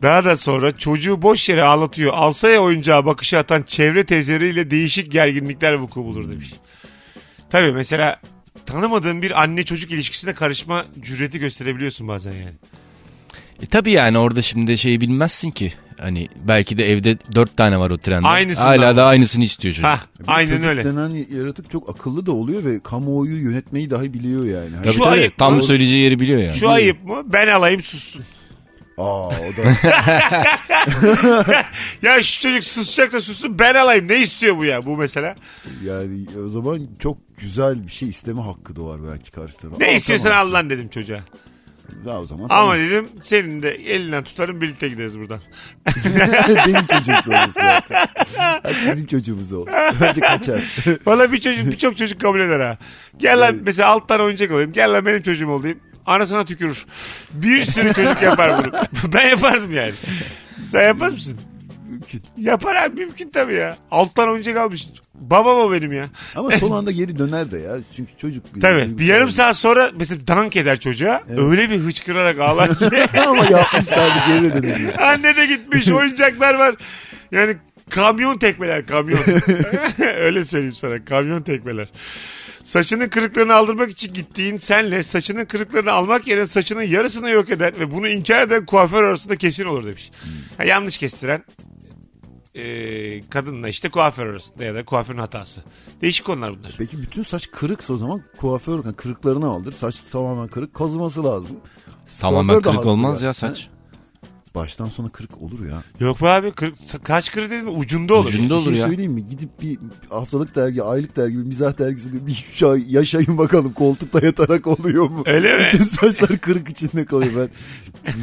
daha 0.03 0.25
da 0.25 0.37
sonra 0.37 0.77
çocuğu 0.79 1.23
boş 1.23 1.49
yere 1.49 1.63
ağlatıyor. 1.63 2.13
Alsa 2.15 2.49
ya 2.49 2.61
oyuncağı 2.61 3.05
bakışı 3.07 3.39
atan 3.39 3.63
çevre 3.63 4.05
teyzeleriyle 4.05 4.71
değişik 4.71 5.13
gerginlikler 5.13 5.73
vuku 5.75 6.05
bulur 6.05 6.29
demiş. 6.31 6.53
Tabii 7.51 7.73
mesela 7.73 8.21
tanımadığın 8.67 9.23
bir 9.23 9.43
anne 9.43 9.65
çocuk 9.65 9.91
ilişkisine 9.91 10.35
karışma 10.35 10.87
cüreti 11.03 11.39
gösterebiliyorsun 11.39 12.09
bazen 12.09 12.33
yani. 12.33 12.55
E 13.63 13.67
tabii 13.67 13.91
yani 13.91 14.19
orada 14.19 14.43
şimdi 14.43 14.79
şeyi 14.79 15.01
bilmezsin 15.01 15.51
ki. 15.51 15.73
Hani 15.99 16.29
belki 16.49 16.79
de 16.79 16.85
evde 16.93 17.19
dört 17.35 17.57
tane 17.57 17.79
var 17.79 17.91
o 17.91 17.99
trende. 17.99 18.29
Aynısından 18.29 18.67
Hala 18.67 18.97
da 18.97 19.07
aynısını 19.07 19.45
istiyor 19.45 19.75
çocuk. 19.75 19.85
Ha, 19.87 20.01
Bir 20.21 20.25
aynen 20.27 20.51
çocuk 20.57 20.67
öyle. 20.67 20.85
denen 20.85 21.27
yaratık 21.39 21.71
çok 21.71 21.91
akıllı 21.91 22.27
da 22.27 22.33
oluyor 22.33 22.65
ve 22.65 22.81
kamuoyu 22.83 23.37
yönetmeyi 23.43 23.91
dahi 23.91 24.15
biliyor 24.15 24.45
yani. 24.45 24.75
Hani- 24.77 24.85
Tabii 24.85 24.95
Şu 24.95 25.03
tabii. 25.03 25.15
ayıp 25.21 25.39
Tam 25.39 25.55
mı? 25.55 25.63
söyleyeceği 25.63 26.03
yeri 26.05 26.21
biliyor 26.21 26.41
yani. 26.43 26.57
Şu 26.57 26.69
ayıp 26.71 27.05
mı? 27.05 27.23
Ben 27.33 27.49
alayım 27.49 27.83
sussun. 27.83 28.23
Aa 29.01 29.29
o 29.29 29.33
da 29.57 29.63
Ya 32.03 32.23
şu 32.23 32.43
çocuk 32.43 32.65
susacak 32.65 33.13
da 33.13 33.21
sussun 33.21 33.59
ben 33.59 33.75
alayım. 33.75 34.09
Ne 34.09 34.19
istiyor 34.19 34.57
bu 34.57 34.65
ya 34.65 34.87
bu 34.87 34.97
mesela? 34.97 35.35
yani 35.85 36.25
o 36.47 36.49
zaman 36.49 36.81
çok 36.99 37.19
güzel 37.39 37.87
bir 37.87 37.93
şey 37.93 38.09
isteme 38.09 38.41
hakkı 38.41 38.77
doğar 38.77 38.99
belki 39.11 39.31
karşı 39.31 39.57
tarafa. 39.57 39.77
Ne 39.79 39.95
istiyorsan 39.95 40.31
al 40.31 40.53
lan 40.53 40.71
dedim 40.71 40.89
çocuğa. 40.89 41.21
Ya 42.07 42.21
o 42.21 42.27
zaman 42.27 42.45
Ama 42.45 42.49
tamam. 42.49 42.77
dedim 42.79 43.09
senin 43.23 43.63
de 43.63 43.71
elinden 43.71 44.25
tutarım 44.25 44.61
birlikte 44.61 44.89
gideriz 44.89 45.19
buradan. 45.19 45.41
Benim 46.67 46.87
çocuğum 46.87 47.31
olması 47.31 47.53
zaten. 47.53 48.07
Hadi 48.63 48.75
bizim 48.91 49.07
çocuğumuz 49.07 49.53
ol. 49.53 49.67
Bence 50.01 50.21
kaçar. 50.21 50.63
Valla 51.07 51.33
bir 51.33 51.41
çocuk 51.41 51.67
birçok 51.67 51.97
çocuk 51.97 52.21
kabul 52.21 52.41
eder 52.41 52.61
ha. 52.61 52.79
Gel 53.19 53.41
lan 53.41 53.57
mesela 53.65 53.89
alt 53.89 54.09
tane 54.09 54.23
oyuncak 54.23 54.51
alayım. 54.51 54.73
Gel 54.73 54.93
lan 54.93 55.07
benim 55.07 55.23
çocuğum 55.23 55.49
olayım. 55.51 55.79
Anasına 56.07 56.45
tükürür. 56.45 56.87
Bir 57.33 57.65
sürü 57.65 57.95
çocuk 57.95 58.23
yapar 58.23 58.53
bunu. 58.65 58.73
ben 59.13 59.29
yapardım 59.29 59.73
yani. 59.73 59.93
Sen 60.71 60.87
yapar 60.87 61.09
mısın? 61.09 61.39
Mümkün. 61.91 62.23
Yapar 62.37 62.75
abi 62.77 63.01
mümkün 63.01 63.31
tabii 63.31 63.55
ya. 63.55 63.77
Alt 63.91 64.15
tane 64.15 64.31
oyuncak 64.31 64.57
almış. 64.57 64.87
Babam 65.15 65.57
o 65.59 65.73
benim 65.73 65.93
ya. 65.93 66.11
Ama 66.37 66.51
son 66.51 66.71
anda 66.71 66.91
geri 66.91 67.19
döner 67.19 67.51
de 67.51 67.59
ya. 67.59 67.77
Çünkü 67.97 68.13
çocuk... 68.17 68.55
bir- 68.55 68.61
Tabii 68.61 68.99
bir 68.99 69.05
yarım 69.05 69.27
bir- 69.27 69.33
saat 69.33 69.57
sonra 69.57 69.91
mesela 69.99 70.27
dank 70.27 70.57
eder 70.57 70.81
çocuğa. 70.81 71.23
Öyle 71.37 71.71
bir 71.71 71.79
hıçkırarak 71.79 72.39
ağlar 72.41 72.79
ki. 72.79 72.85
Ama 73.29 73.45
yapmışlardı 73.45 74.15
geri 74.29 74.55
de 74.55 74.63
dönüyor. 74.63 74.93
Anne 74.99 75.37
de 75.37 75.47
gitmiş 75.47 75.89
oyuncaklar 75.89 76.55
var. 76.55 76.75
Yani 77.33 77.57
kamyon 77.91 78.39
tekmeler 78.39 78.87
kamyon. 78.87 79.21
Öyle 80.19 80.45
söyleyeyim 80.45 80.75
sana 80.75 81.05
kamyon 81.05 81.43
tekmeler. 81.43 81.89
Saçının 82.65 83.09
kırıklarını 83.09 83.55
aldırmak 83.55 83.91
için 83.91 84.15
gittiğin 84.15 84.57
senle 84.57 85.03
saçının 85.03 85.45
kırıklarını 85.45 85.93
almak 85.93 86.27
yerine 86.27 86.47
saçının 86.47 86.83
yarısını 86.83 87.31
yok 87.31 87.51
eden 87.51 87.73
ve 87.81 87.91
bunu 87.91 88.09
inkar 88.09 88.43
eden 88.43 88.67
kuaför 88.67 89.05
arasında 89.05 89.37
kesin 89.37 89.65
olur 89.65 89.87
demiş. 89.87 90.11
Ha, 90.57 90.65
yanlış 90.65 90.99
kestiren 90.99 91.45
e, 92.55 93.29
kadınla 93.31 93.69
işte 93.69 93.91
kuaför 93.91 94.27
arasında 94.27 94.65
ya 94.65 94.75
da 94.75 94.85
kuaförün 94.85 95.19
hatası. 95.19 95.63
Değişik 96.03 96.27
konular 96.27 96.59
bunlar. 96.59 96.75
Peki 96.79 97.03
bütün 97.03 97.23
saç 97.23 97.51
kırıksa 97.51 97.93
o 97.93 97.97
zaman 97.97 98.23
kuaför 98.37 98.85
yani 98.85 98.97
kırıklarını 98.97 99.47
aldır. 99.47 99.73
Saç 99.73 100.01
tamamen 100.13 100.49
kırık 100.49 100.75
kazıması 100.75 101.25
lazım. 101.25 101.57
Tamamen 102.21 102.47
Kuaför 102.47 102.61
de 102.61 102.65
kırık 102.65 102.79
haklı 102.79 102.91
olmaz 102.91 103.23
ya. 103.23 103.27
ya 103.27 103.33
saç. 103.33 103.69
Baştan 104.61 104.87
sona 104.87 105.09
kırık 105.09 105.43
olur 105.43 105.67
ya. 105.67 105.83
Yok 106.01 106.23
be 106.23 106.29
abi 106.29 106.53
kırık, 106.53 106.75
kaç 107.05 107.33
kırık 107.33 107.51
dedin 107.51 107.81
ucunda 107.81 108.15
olur. 108.15 108.29
Ucunda 108.29 108.55
olur 108.55 108.65
şey 108.65 108.75
ya. 108.75 108.87
söyleyeyim 108.87 109.13
mi? 109.13 109.25
Gidip 109.27 109.63
bir 109.63 109.79
haftalık 110.11 110.55
dergi, 110.55 110.83
aylık 110.83 111.17
dergi, 111.17 111.39
bir 111.39 111.43
mizah 111.43 111.79
dergisinde 111.79 112.27
bir 112.27 112.45
şey 112.55 112.69
yaşayın 112.89 113.39
bakalım 113.39 113.73
koltukta 113.73 114.27
yatarak 114.27 114.67
oluyor 114.67 115.11
mu? 115.11 115.23
Öyle 115.27 115.57
mi? 115.57 115.69
Bütün 115.73 115.85
saçlar 115.85 116.39
kırık 116.39 116.69
içinde 116.69 117.05
kalıyor. 117.05 117.49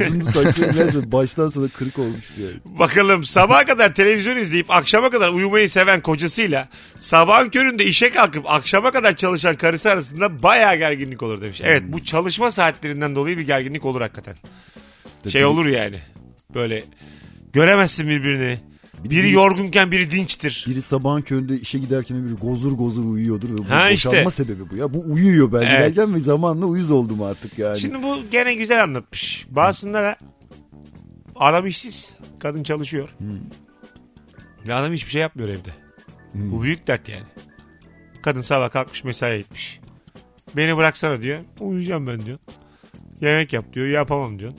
Ben 0.00 0.20
uzun 0.20 0.30
saçlarım 0.30 0.74
gerçekten 0.74 1.12
baştan 1.12 1.48
sona 1.48 1.68
kırık 1.68 1.98
olmuştu 1.98 2.40
yani. 2.40 2.78
Bakalım 2.78 3.24
sabaha 3.24 3.64
kadar 3.64 3.94
televizyon 3.94 4.36
izleyip 4.36 4.70
akşama 4.70 5.10
kadar 5.10 5.28
uyumayı 5.28 5.70
seven 5.70 6.00
kocasıyla 6.00 6.68
sabahın 6.98 7.50
köründe 7.50 7.84
işe 7.84 8.10
kalkıp 8.10 8.50
akşama 8.50 8.90
kadar 8.90 9.16
çalışan 9.16 9.56
karısı 9.56 9.90
arasında 9.90 10.42
bayağı 10.42 10.76
gerginlik 10.76 11.22
olur 11.22 11.42
demiş. 11.42 11.60
Evet 11.64 11.82
bu 11.86 12.04
çalışma 12.04 12.50
saatlerinden 12.50 13.14
dolayı 13.14 13.38
bir 13.38 13.46
gerginlik 13.46 13.84
olur 13.84 14.00
hakikaten. 14.00 14.36
Şey 15.28 15.44
olur 15.44 15.66
yani 15.66 16.00
böyle 16.54 16.84
göremezsin 17.52 18.08
birbirini. 18.08 18.58
Biri 19.04 19.30
yorgunken 19.32 19.90
biri 19.92 20.10
dinçtir. 20.10 20.64
Biri 20.68 20.82
sabahın 20.82 21.20
köründe 21.20 21.60
işe 21.60 21.78
giderken 21.78 22.26
biri 22.26 22.34
gozur 22.34 22.72
gozur 22.72 23.04
uyuyordur. 23.04 23.50
Ve 23.50 23.58
bu 23.58 23.70
Ha 23.70 23.88
boşanma 23.92 24.18
işte. 24.18 24.30
sebebi 24.30 24.70
bu 24.70 24.76
ya. 24.76 24.94
Bu 24.94 25.04
uyuyor 25.06 25.52
ben 25.52 25.60
Evet. 25.62 25.90
giderken 25.90 26.14
ve 26.14 26.20
zamanla 26.20 26.66
uyuz 26.66 26.90
oldum 26.90 27.22
artık 27.22 27.58
yani. 27.58 27.80
Şimdi 27.80 28.02
bu 28.02 28.16
gene 28.30 28.54
güzel 28.54 28.82
anlatmış. 28.82 29.46
Bazısında 29.50 30.02
da 30.02 30.16
adam 31.36 31.66
işsiz, 31.66 32.14
kadın 32.40 32.62
çalışıyor. 32.62 33.08
Ve 34.68 34.74
adam 34.74 34.92
hiçbir 34.92 35.10
şey 35.10 35.20
yapmıyor 35.20 35.48
evde. 35.48 35.70
Bu 36.34 36.62
büyük 36.62 36.86
dert 36.86 37.08
yani. 37.08 37.26
Kadın 38.22 38.42
sabah 38.42 38.70
kalkmış 38.70 39.04
mesaiye 39.04 39.38
gitmiş. 39.38 39.80
Beni 40.56 40.76
bıraksana 40.76 41.22
diyor. 41.22 41.40
Uyuyacağım 41.60 42.06
ben 42.06 42.20
diyor. 42.26 42.38
Yemek 43.20 43.52
yap 43.52 43.64
diyor. 43.72 43.86
Yapamam 43.86 44.38
diyor. 44.38 44.52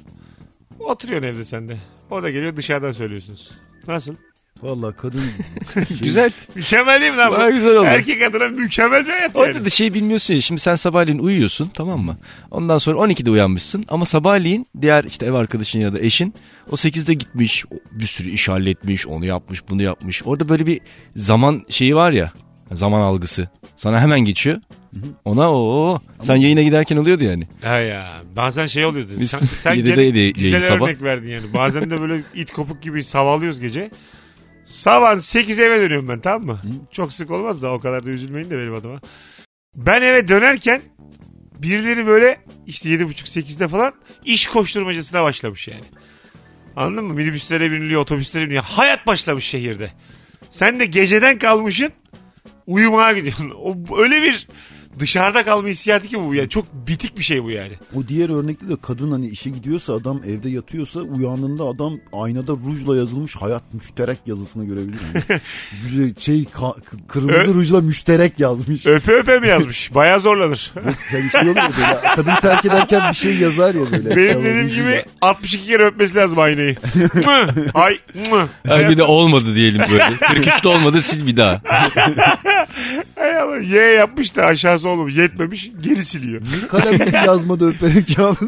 Oturuyorsun 0.80 1.28
evde 1.28 1.46
sen 1.46 1.70
de. 1.70 1.78
O 2.12 2.24
da 2.24 2.30
geliyor 2.30 2.56
dışarıdan 2.58 2.92
söylüyorsunuz. 2.92 3.52
Nasıl? 3.88 4.16
Vallahi 4.62 4.96
kadın 4.96 5.22
şey- 5.88 5.98
Güzel. 6.02 6.32
Mükemmel 6.56 7.02
değil 7.02 7.12
mi 7.12 7.18
lan 7.18 7.32
bu? 7.32 7.36
Bayağı 7.36 7.52
güzel 7.52 7.76
oldu. 7.76 7.86
Erkek 7.86 8.22
adına 8.22 8.48
mükemmel 8.48 9.06
bir 9.06 9.12
hayat 9.12 9.36
Orada 9.36 9.52
yani. 9.52 9.66
da 9.66 9.70
şey 9.70 9.94
bilmiyorsun 9.94 10.34
ya. 10.34 10.42
Şimdi 10.42 10.62
sen 10.62 10.76
sabahleyin 10.76 11.20
uyuyorsun 11.20 11.72
tamam 11.74 12.00
mı? 12.00 12.18
Ondan 12.52 12.78
sonra 12.78 12.98
12'de 13.00 13.32
uyanmışsın. 13.32 13.84
Ama 13.88 14.06
sabahleyin 14.06 14.66
diğer 14.82 15.04
işte 15.04 15.26
ev 15.26 15.34
arkadaşın 15.34 15.80
ya 15.80 15.94
da 15.94 16.00
eşin 16.00 16.34
o 16.72 16.76
8'de 16.76 17.14
gitmiş. 17.14 17.66
Bir 17.92 18.06
sürü 18.06 18.30
iş 18.30 18.48
halletmiş. 18.48 19.08
Onu 19.08 19.26
yapmış 19.26 19.70
bunu 19.70 19.82
yapmış. 19.84 20.22
Orada 20.26 20.50
böyle 20.50 20.66
bir 20.66 20.82
zaman 21.16 21.62
şeyi 21.70 21.96
var 21.96 22.12
ya. 22.12 22.32
Zaman 22.72 23.02
algısı. 23.02 23.50
Sana 23.76 24.02
hemen 24.02 24.20
geçiyor. 24.20 24.58
Ona 25.26 25.54
o 25.54 26.00
sen 26.22 26.36
yayına 26.36 26.62
giderken 26.62 26.98
oluyordu 26.98 27.24
yani. 27.24 27.48
Ha 27.62 27.78
ya 27.78 28.22
bazen 28.36 28.68
şey 28.68 28.86
oluyordu. 28.86 29.12
Biz 29.20 29.32
sen 29.32 29.40
sen 29.40 29.74
yedide 29.76 29.90
gene 29.90 30.04
yedi- 30.04 30.34
güzel 30.34 30.52
yayın 30.52 30.66
sabah. 30.68 30.88
örnek 30.88 31.02
verdin 31.02 31.30
yani. 31.30 31.54
Bazen 31.54 31.92
de 31.92 32.02
böyle 32.02 32.22
it 32.36 32.52
kopuk 32.52 32.82
gibi 32.82 33.04
savalıyoruz 33.04 33.60
gece. 33.60 33.92
Sabah 34.66 35.14
8'e 35.16 35.66
eve 35.66 35.80
dönüyorum 35.82 36.08
ben 36.10 36.20
tamam 36.20 36.46
mı? 36.46 36.60
Çok 36.92 37.14
sık 37.14 37.32
olmaz 37.32 37.62
da 37.62 37.72
o 37.74 37.80
kadar 37.80 38.06
da 38.06 38.10
üzülmeyin 38.10 38.50
de 38.50 38.58
benim 38.58 38.74
adıma. 38.74 39.00
Ben 39.76 40.02
eve 40.02 40.28
dönerken 40.28 40.82
birileri 41.60 42.08
böyle 42.08 42.38
işte 42.68 42.90
7.30-8'de 42.90 43.68
falan 43.68 43.94
iş 44.26 44.48
koşturmacasına 44.48 45.24
başlamış 45.24 45.68
yani. 45.68 45.84
Anladın 46.76 47.06
mı? 47.06 47.14
Minibüslere 47.14 47.72
biniliyor, 47.72 48.02
otobüslere 48.02 48.44
biniliyor. 48.44 48.64
Hayat 48.64 49.08
başlamış 49.08 49.46
şehirde. 49.46 49.92
Sen 50.52 50.80
de 50.80 50.86
geceden 50.86 51.40
kalmışsın 51.40 51.90
uyumaya 52.74 53.14
gidiyorsun. 53.14 53.52
O, 53.64 53.76
öyle 54.02 54.22
bir 54.24 54.48
dışarıda 55.00 55.46
kalma 55.46 55.68
hissiyatı 55.68 56.08
ki 56.08 56.20
bu. 56.24 56.36
Yani 56.36 56.50
çok 56.50 56.66
bitik 56.88 57.18
bir 57.18 57.24
şey 57.24 57.44
bu 57.44 57.52
yani. 57.52 57.74
O 57.96 58.08
diğer 58.08 58.30
örnekte 58.30 58.70
de 58.70 58.74
kadın 58.82 59.12
hani 59.12 59.28
işe 59.28 59.50
gidiyorsa 59.50 59.94
adam 59.94 60.22
evde 60.28 60.50
yatıyorsa 60.50 61.00
uyandığında 61.00 61.64
adam 61.64 61.94
aynada 62.14 62.52
rujla 62.52 62.96
yazılmış 62.98 63.36
hayat 63.36 63.74
müşterek 63.74 64.18
yazısını 64.26 64.66
görebilir? 64.66 65.00
Güzel 65.84 66.16
şey 66.20 66.44
ka- 66.44 66.76
kırmızı 67.08 67.52
Ö- 67.52 67.54
rujla 67.54 67.82
müşterek 67.82 68.40
yazmış. 68.40 68.86
Öpe 68.86 69.12
öpe 69.14 69.40
mi 69.40 69.48
yazmış? 69.48 69.96
Baya 69.96 70.20
zorlanır. 70.20 70.72
Yani 71.14 71.30
şey 71.32 71.46
böyle 71.46 71.62
kadın 72.16 72.36
terk 72.42 72.66
ederken 72.66 73.02
bir 73.10 73.16
şey 73.16 73.36
yazar 73.38 73.76
ya 73.76 73.92
böyle. 73.92 74.16
Benim 74.16 74.44
dediğim 74.44 74.70
gibi 74.70 75.04
62 75.22 75.66
kere 75.66 75.86
öpmesi 75.86 76.16
lazım 76.16 76.40
aynayı. 76.40 76.76
Ay. 77.74 78.00
Ay 78.70 78.90
bir 78.90 78.98
de 78.98 79.04
olmadı 79.04 79.56
diyelim 79.56 79.82
böyle. 79.92 80.04
43'te 80.04 80.68
olmadı 80.68 81.02
sil 81.08 81.22
bir 81.28 81.38
daha. 81.38 81.62
Hay 83.16 83.38
Allah. 83.38 83.58
Y 83.58 83.82
yapmış 83.82 84.36
da 84.36 84.46
aşağısı 84.46 84.90
olmamış. 84.90 85.18
Yetmemiş. 85.18 85.72
Geri 85.82 86.06
siliyor. 86.06 86.42
Kalem 86.70 86.98
gibi 86.98 87.16
yazmada 87.16 87.66
öperek 87.66 88.18
yaptı. 88.18 88.46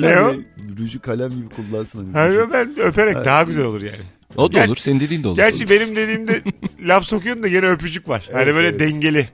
Ne 0.00 0.06
o? 0.06 0.28
Yani 0.28 0.42
ruju 0.78 1.00
kalem 1.00 1.30
gibi 1.30 1.48
kullansın. 1.48 1.98
Hani. 1.98 2.12
Hayır 2.12 2.52
ben 2.52 2.80
öperek 2.80 3.16
daha 3.24 3.42
güzel 3.42 3.64
olur 3.64 3.82
yani. 3.82 4.02
O 4.36 4.52
da 4.52 4.58
Ger- 4.58 4.66
olur. 4.68 4.76
Senin 4.76 5.00
dediğin 5.00 5.24
de 5.24 5.28
olur. 5.28 5.36
Gerçi 5.36 5.70
benim 5.70 5.96
dediğimde 5.96 6.42
laf 6.80 7.04
sokuyorsun 7.04 7.42
da 7.42 7.48
gene 7.48 7.66
öpücük 7.66 8.08
var. 8.08 8.28
Hani 8.32 8.54
böyle 8.54 8.68
evet. 8.68 8.80
dengeli. 8.80 9.28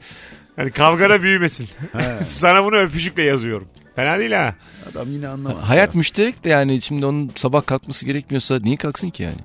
Hani 0.57 0.71
kavgada 0.71 1.23
büyümesin. 1.23 1.69
He. 1.93 2.25
Sana 2.29 2.65
bunu 2.65 2.77
öpücükle 2.77 3.23
yazıyorum. 3.23 3.69
Fena 3.97 4.19
değil 4.19 4.33
ha. 4.33 4.55
Adam 4.93 5.11
yine 5.11 5.29
anlamaz. 5.29 5.69
Hayat 5.69 5.95
müşterek 5.95 6.45
de 6.45 6.49
yani 6.49 6.81
şimdi 6.81 7.07
onun 7.07 7.31
sabah 7.35 7.67
kalkması 7.67 8.07
gerekmiyorsa 8.07 8.59
niye 8.59 8.77
kalksın 8.77 9.11
ki 9.11 9.23
yani? 9.23 9.37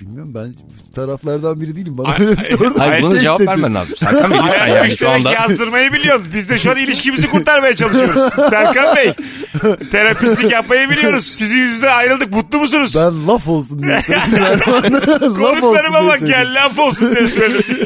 Bilmiyorum 0.00 0.34
ben 0.34 0.54
taraflardan 0.94 1.60
biri 1.60 1.76
değilim. 1.76 1.98
Bana 1.98 2.08
Ay- 2.08 2.20
öyle 2.26 2.36
sordun. 2.36 2.74
Hayır 2.78 3.02
buna 3.02 3.10
Şey 3.14 3.20
cevap 3.22 3.40
hissettim. 3.40 3.62
vermen 3.62 3.74
lazım. 3.74 3.96
Serkan 3.96 4.30
Bey 4.30 4.38
lütfen 4.44 4.66
yani 4.68 4.96
şu 4.96 5.10
anda. 5.10 5.32
yazdırmayı 5.32 5.92
biliyoruz. 5.92 6.22
Biz 6.34 6.48
de 6.48 6.58
şu 6.58 6.70
an 6.70 6.76
ilişkimizi 6.76 7.30
kurtarmaya 7.30 7.76
çalışıyoruz. 7.76 8.32
Serkan 8.50 8.96
Bey. 8.96 9.12
Terapistlik 9.92 10.52
yapmayı 10.52 10.90
biliyoruz. 10.90 11.26
Sizin 11.26 11.58
yüzünden 11.58 11.92
ayrıldık. 11.96 12.30
Mutlu 12.32 12.58
musunuz? 12.58 12.94
Ben 12.96 13.26
laf 13.28 13.48
olsun 13.48 13.82
diye 13.82 14.02
söyledim 14.06 14.42
Erman'a. 14.44 15.00
laf 15.42 15.62
olsun 15.62 15.82
diye 15.92 16.08
bak 16.08 16.18
gel 16.20 16.54
laf 16.54 16.78
olsun 16.78 17.16
diye 17.16 17.26
söyledim. 17.26 17.76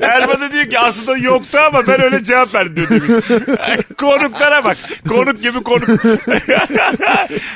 Erman 0.00 0.40
da 0.40 0.52
diyor 0.52 0.64
ki 0.64 0.78
aslında 0.78 1.16
yoktu 1.18 1.58
ama 1.68 1.86
ben 1.86 2.02
öyle 2.02 2.24
cevap 2.24 2.54
verdim 2.54 2.86
diyor. 2.88 3.22
Konuklara 3.98 4.64
bak. 4.64 4.76
Konuk 5.08 5.42
gibi 5.42 5.62
konuk. 5.62 5.88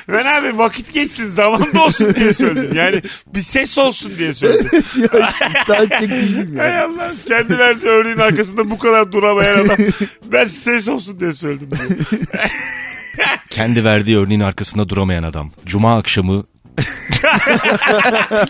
ben 0.08 0.24
abi 0.40 0.58
vakit 0.58 0.92
geçsin 0.92 1.26
zaman 1.30 1.74
da 1.74 1.84
olsun 1.84 2.14
diye 2.14 2.34
söyledim. 2.34 2.76
Yani 2.76 3.02
bir 3.34 3.40
ses 3.40 3.78
olsun 3.78 3.97
diye 4.18 4.32
söyledim. 4.32 4.70
ya 5.12 5.30
hiç 5.30 5.40
iddia 5.64 5.76
edecek 5.76 6.10
değilim 6.10 6.54
Hay 6.58 6.68
ya. 6.70 6.86
Allah 6.86 7.10
kendi 7.28 7.58
verdiği 7.58 7.86
örneğin 7.88 8.18
arkasında 8.18 8.70
bu 8.70 8.78
kadar 8.78 9.12
duramayan 9.12 9.64
adam. 9.64 9.76
Ben 10.32 10.44
ses 10.46 10.88
olsun 10.88 11.20
diye 11.20 11.32
söyledim. 11.32 11.70
diyor. 11.70 12.08
Kendi 13.50 13.84
verdiği 13.84 14.18
örneğin 14.18 14.40
arkasında 14.40 14.88
duramayan 14.88 15.22
adam. 15.22 15.50
Cuma 15.66 15.98
akşamı 15.98 16.44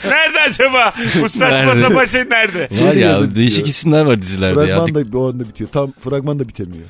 Nerede 0.05 0.41
acaba? 0.49 0.95
Bu 1.23 1.29
saçma 1.29 1.49
Nerede? 1.75 1.81
sapan 1.81 2.05
şey 2.05 2.21
nerede? 2.31 2.63
var 2.63 2.95
Şey 2.95 3.03
ya 3.03 3.35
değişik 3.35 3.57
diyor. 3.57 3.69
isimler 3.69 4.03
var 4.05 4.23
dizilerde 4.23 4.61
ya. 4.61 4.79
Fragman 4.87 5.13
da 5.13 5.19
o 5.19 5.29
anda 5.29 5.49
bitiyor. 5.49 5.71
Tam 5.71 5.93
fragman 5.93 6.39
da 6.39 6.49
bitemiyor. 6.49 6.89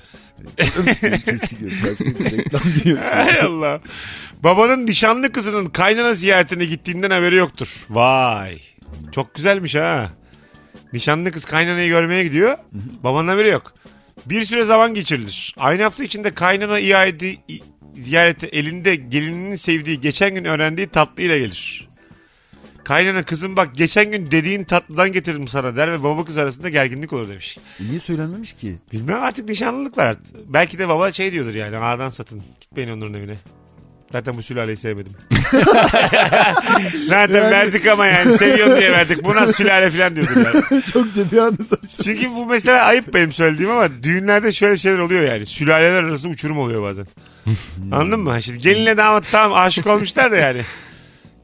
Kesiliyor. 1.25 1.71
Reklam. 2.31 2.63
Hay 3.13 3.41
Allah. 3.41 3.81
Babanın 4.45 4.87
nişanlı 4.87 5.33
kızının 5.33 5.67
kaynana 5.67 6.13
ziyaretine 6.15 6.65
gittiğinden 6.65 7.11
haberi 7.11 7.37
yoktur. 7.37 7.87
Vay. 7.91 8.59
Çok 9.13 9.35
güzelmiş 9.35 9.75
ha. 9.75 10.13
Nişanlı 10.93 11.33
kız 11.33 11.45
kaynanayı 11.45 11.89
görmeye 11.89 12.25
gidiyor. 12.25 12.57
Babanın 13.05 13.29
haberi 13.29 13.49
yok. 13.49 13.75
Bir 14.27 14.45
süre 14.45 14.65
zaman 14.65 14.95
geçirilir. 14.95 15.55
Aynı 15.59 15.83
hafta 15.83 16.05
içinde 16.05 16.31
kaynana 16.31 16.79
iade, 16.79 17.37
ziyarete 17.95 18.47
elinde 18.47 18.95
gelininin 18.95 19.57
sevdiği 19.57 20.01
geçen 20.01 20.35
gün 20.35 20.45
öğrendiği 20.45 20.87
tatlıyla 20.89 21.39
gelir. 21.39 21.89
Kaynana 22.85 23.25
kızım 23.25 23.57
bak 23.57 23.75
geçen 23.75 24.11
gün 24.11 24.31
dediğin 24.31 24.65
tatlıdan 24.65 25.13
getirdim 25.13 25.49
sana 25.49 25.77
der 25.77 25.93
ve 25.93 26.03
baba 26.03 26.25
kız 26.25 26.39
arasında 26.39 26.69
gerginlik 26.69 27.13
olur 27.13 27.29
demiş. 27.29 27.59
E 27.81 27.85
Niye 27.85 28.01
söylenmemiş 28.01 28.53
ki? 28.53 28.75
Bilmem 28.93 29.23
artık 29.23 29.49
nişanlılık 29.49 29.99
var. 29.99 30.17
Belki 30.47 30.79
de 30.79 30.89
baba 30.89 31.13
şey 31.13 31.33
diyordur 31.33 31.55
yani 31.55 31.77
ağdan 31.77 32.11
satın. 32.11 32.43
Gitmeyin 32.61 32.89
onların 32.89 33.15
evine. 33.15 33.37
Zaten 34.13 34.37
bu 34.37 34.43
sülaleyi 34.43 34.77
sevmedim. 34.77 35.13
Zaten 37.07 37.51
verdik 37.51 37.87
ama 37.87 38.07
yani 38.07 38.33
seviyorum 38.33 38.81
diye 38.81 38.93
verdik. 38.93 39.25
Bu 39.25 39.35
nasıl 39.35 39.53
sülale 39.53 39.91
falan 39.91 40.17
diyordur 40.17 40.37
yani. 40.37 40.83
Çok 40.93 41.15
ciddi 41.15 41.37
saçma. 41.65 42.05
Çünkü 42.05 42.31
bu 42.31 42.47
mesela 42.47 42.85
ayıp 42.85 43.15
benim 43.15 43.33
söylediğim 43.33 43.71
ama 43.71 43.89
düğünlerde 44.03 44.53
şöyle 44.53 44.77
şeyler 44.77 44.99
oluyor 44.99 45.23
yani. 45.23 45.47
Sülaleler 45.47 46.05
arası 46.05 46.29
uçurum 46.29 46.59
oluyor 46.59 46.83
bazen. 46.83 47.07
Anladın 47.93 48.21
mı? 48.21 48.43
Şimdi 48.43 48.59
gelinle 48.59 48.97
damat 48.97 49.25
tamam 49.33 49.59
aşık 49.59 49.87
olmuşlar 49.87 50.33
da 50.33 50.37
yani. 50.37 50.63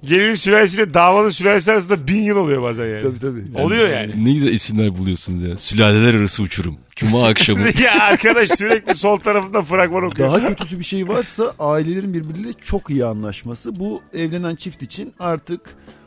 Gelinin 0.09 0.35
sülalesiyle 0.35 0.95
davanın 0.95 1.31
sülalesi 1.31 1.73
arasında 1.73 2.07
bin 2.09 2.23
yıl 2.23 2.37
oluyor 2.37 2.63
bazen 2.63 2.87
yani. 2.87 3.01
Tabii 3.03 3.19
tabii. 3.19 3.63
Oluyor 3.63 3.89
yani. 3.89 4.25
Ne 4.25 4.33
güzel 4.33 4.53
isimler 4.53 4.99
buluyorsunuz 4.99 5.43
ya. 5.43 5.59
Sülaleler 5.59 6.15
arası 6.15 6.43
uçurum. 6.43 6.77
Cuma 6.97 7.27
akşamı. 7.29 7.61
ya 7.83 8.01
arkadaş 8.01 8.49
sürekli 8.51 8.95
sol 8.95 9.17
tarafında 9.17 9.63
fragman 9.63 10.05
okuyor. 10.05 10.29
Daha 10.29 10.49
kötüsü 10.49 10.79
bir 10.79 10.85
şey 10.85 11.09
varsa 11.09 11.55
ailelerin 11.59 12.15
birbiriyle 12.15 12.53
çok 12.65 12.91
iyi 12.91 13.05
anlaşması. 13.05 13.81
Bu 13.81 14.03
evlenen 14.15 14.55
çift 14.55 14.83
için 14.83 15.13
artık 15.21 15.61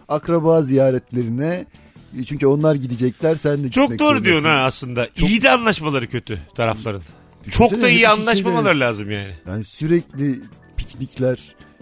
akraba 0.09 0.61
ziyaretlerine 0.61 1.65
çünkü 2.27 2.47
onlar 2.47 2.75
gidecekler 2.75 3.35
sen 3.35 3.63
de 3.63 3.71
Çok 3.71 3.99
doğru 3.99 4.25
diyorsun 4.25 4.45
ha 4.49 4.55
aslında. 4.55 5.07
İyi 5.17 5.41
de 5.41 5.49
anlaşmaları 5.51 6.07
kötü 6.07 6.39
tarafların. 6.55 7.01
Düşünsene 7.45 7.69
Çok 7.69 7.81
da 7.81 7.89
iyi 7.89 8.07
anlaşmamaları 8.09 8.79
lazım 8.79 9.11
yani. 9.11 9.33
Yani 9.47 9.63
sürekli 9.63 10.39
piknikler, 10.77 11.39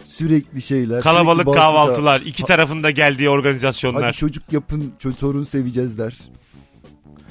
sürekli 0.07 0.61
şeyler. 0.61 1.01
Kalabalık 1.01 1.43
sürekli 1.43 1.59
kahvaltılar, 1.59 2.21
iki 2.21 2.43
tarafında 2.43 2.91
geldiği 2.91 3.15
Hadi 3.27 3.29
organizasyonlar. 3.29 4.13
çocuk 4.13 4.43
yapın, 4.53 4.93
ço- 5.03 5.15
torun 5.15 5.43
seveceğiz 5.43 5.97
der. 5.97 6.13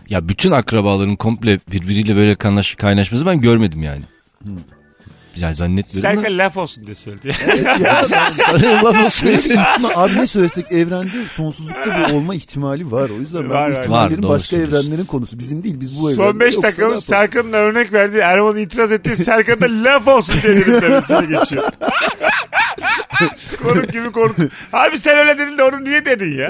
ya 0.08 0.28
bütün 0.28 0.50
akrabaların 0.50 1.16
komple 1.16 1.58
birbiriyle 1.72 2.16
böyle 2.16 2.34
kaynaş, 2.34 2.74
kaynaşması 2.74 3.26
ben 3.26 3.40
görmedim 3.40 3.82
yani. 3.82 4.02
Yani 5.36 5.54
zannetmiyorum 5.54 6.10
ama. 6.10 6.20
Serkan 6.22 6.38
laf 6.38 6.56
olsun 6.56 6.86
diye 6.86 6.94
söyledi. 6.94 7.32
Evet 7.46 7.64
ya 7.80 8.04
ben 8.84 9.04
olsun 9.04 9.28
diye 9.28 9.38
söyleyeyim. 9.38 9.62
ihtimal, 9.72 9.90
abi 9.94 10.16
ne 10.16 10.26
söylesek 10.26 10.72
evrende 10.72 11.28
sonsuzlukta 11.28 12.08
bu 12.10 12.16
olma 12.16 12.34
ihtimali 12.34 12.90
var. 12.92 13.10
O 13.10 13.14
yüzden 13.20 13.42
ben 13.44 13.50
Var, 13.50 13.70
bu 13.70 13.74
var. 13.74 13.80
ihtimallerin 13.80 14.16
Var, 14.16 14.22
doğru 14.22 14.30
başka 14.32 14.48
söylüyorsun. 14.56 14.76
evrenlerin 14.88 15.04
konusu. 15.06 15.38
Bizim 15.38 15.62
değil 15.62 15.80
biz 15.80 16.00
bu 16.02 16.10
evrende. 16.12 16.30
Son 16.30 16.40
5 16.40 16.54
yoksa 16.54 16.60
ne 16.60 16.70
dakikamız 16.72 17.08
yapalım? 17.10 17.30
Serkan'ın 17.32 17.52
örnek 17.52 17.92
verdiği 17.92 18.18
Erman 18.18 18.56
itiraz 18.56 18.92
ettiği 18.92 19.16
Serkan 19.16 19.60
da 19.60 19.66
laf 19.84 20.08
olsun 20.08 20.34
diye 20.42 20.56
dediklerini 20.56 21.28
geçiyor. 21.38 21.64
konuk 23.62 23.92
gibi 23.92 24.12
konuk. 24.12 24.36
Abi 24.72 24.98
sen 24.98 25.18
öyle 25.18 25.38
dedin 25.38 25.58
de 25.58 25.62
onu 25.62 25.84
niye 25.84 26.04
dedin 26.04 26.38
ya? 26.38 26.48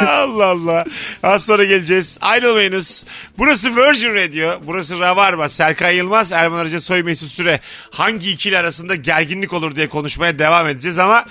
Allah 0.08 0.46
Allah. 0.46 0.84
Az 1.22 1.44
sonra 1.44 1.64
geleceğiz. 1.64 2.18
Ayrılmayınız. 2.20 3.06
Burası 3.38 3.76
Virgin 3.76 4.14
Radio. 4.14 4.60
Burası 4.66 5.00
Rabarba. 5.00 5.48
Serkan 5.48 5.90
Yılmaz, 5.90 6.32
Erman 6.32 6.58
Arıca 6.58 6.80
Soy 6.80 7.02
Mesut 7.02 7.30
Süre. 7.30 7.60
Hangi 7.90 8.30
ikili 8.30 8.58
arasında 8.58 8.94
gerginlik 8.94 9.52
olur 9.52 9.76
diye 9.76 9.88
konuşmaya 9.88 10.38
devam 10.38 10.68
edeceğiz 10.68 10.98
ama 10.98 11.24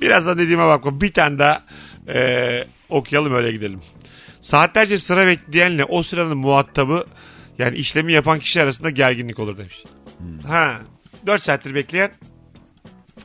birazdan 0.00 0.38
dediğime 0.38 0.66
bakma. 0.66 1.00
Bir 1.00 1.12
tane 1.12 1.38
daha 1.38 1.62
e, 2.08 2.64
okuyalım 2.88 3.34
öyle 3.34 3.52
gidelim. 3.52 3.80
Saatlerce 4.40 4.98
sıra 4.98 5.26
bekleyenle 5.26 5.84
o 5.84 6.02
sıranın 6.02 6.38
muhatabı 6.38 7.06
yani 7.58 7.76
işlemi 7.76 8.12
yapan 8.12 8.38
kişi 8.38 8.62
arasında 8.62 8.90
gerginlik 8.90 9.38
olur 9.38 9.58
demiş. 9.58 9.84
Ha. 10.48 10.72
4 11.26 11.42
saattir 11.42 11.74
bekleyen 11.74 12.10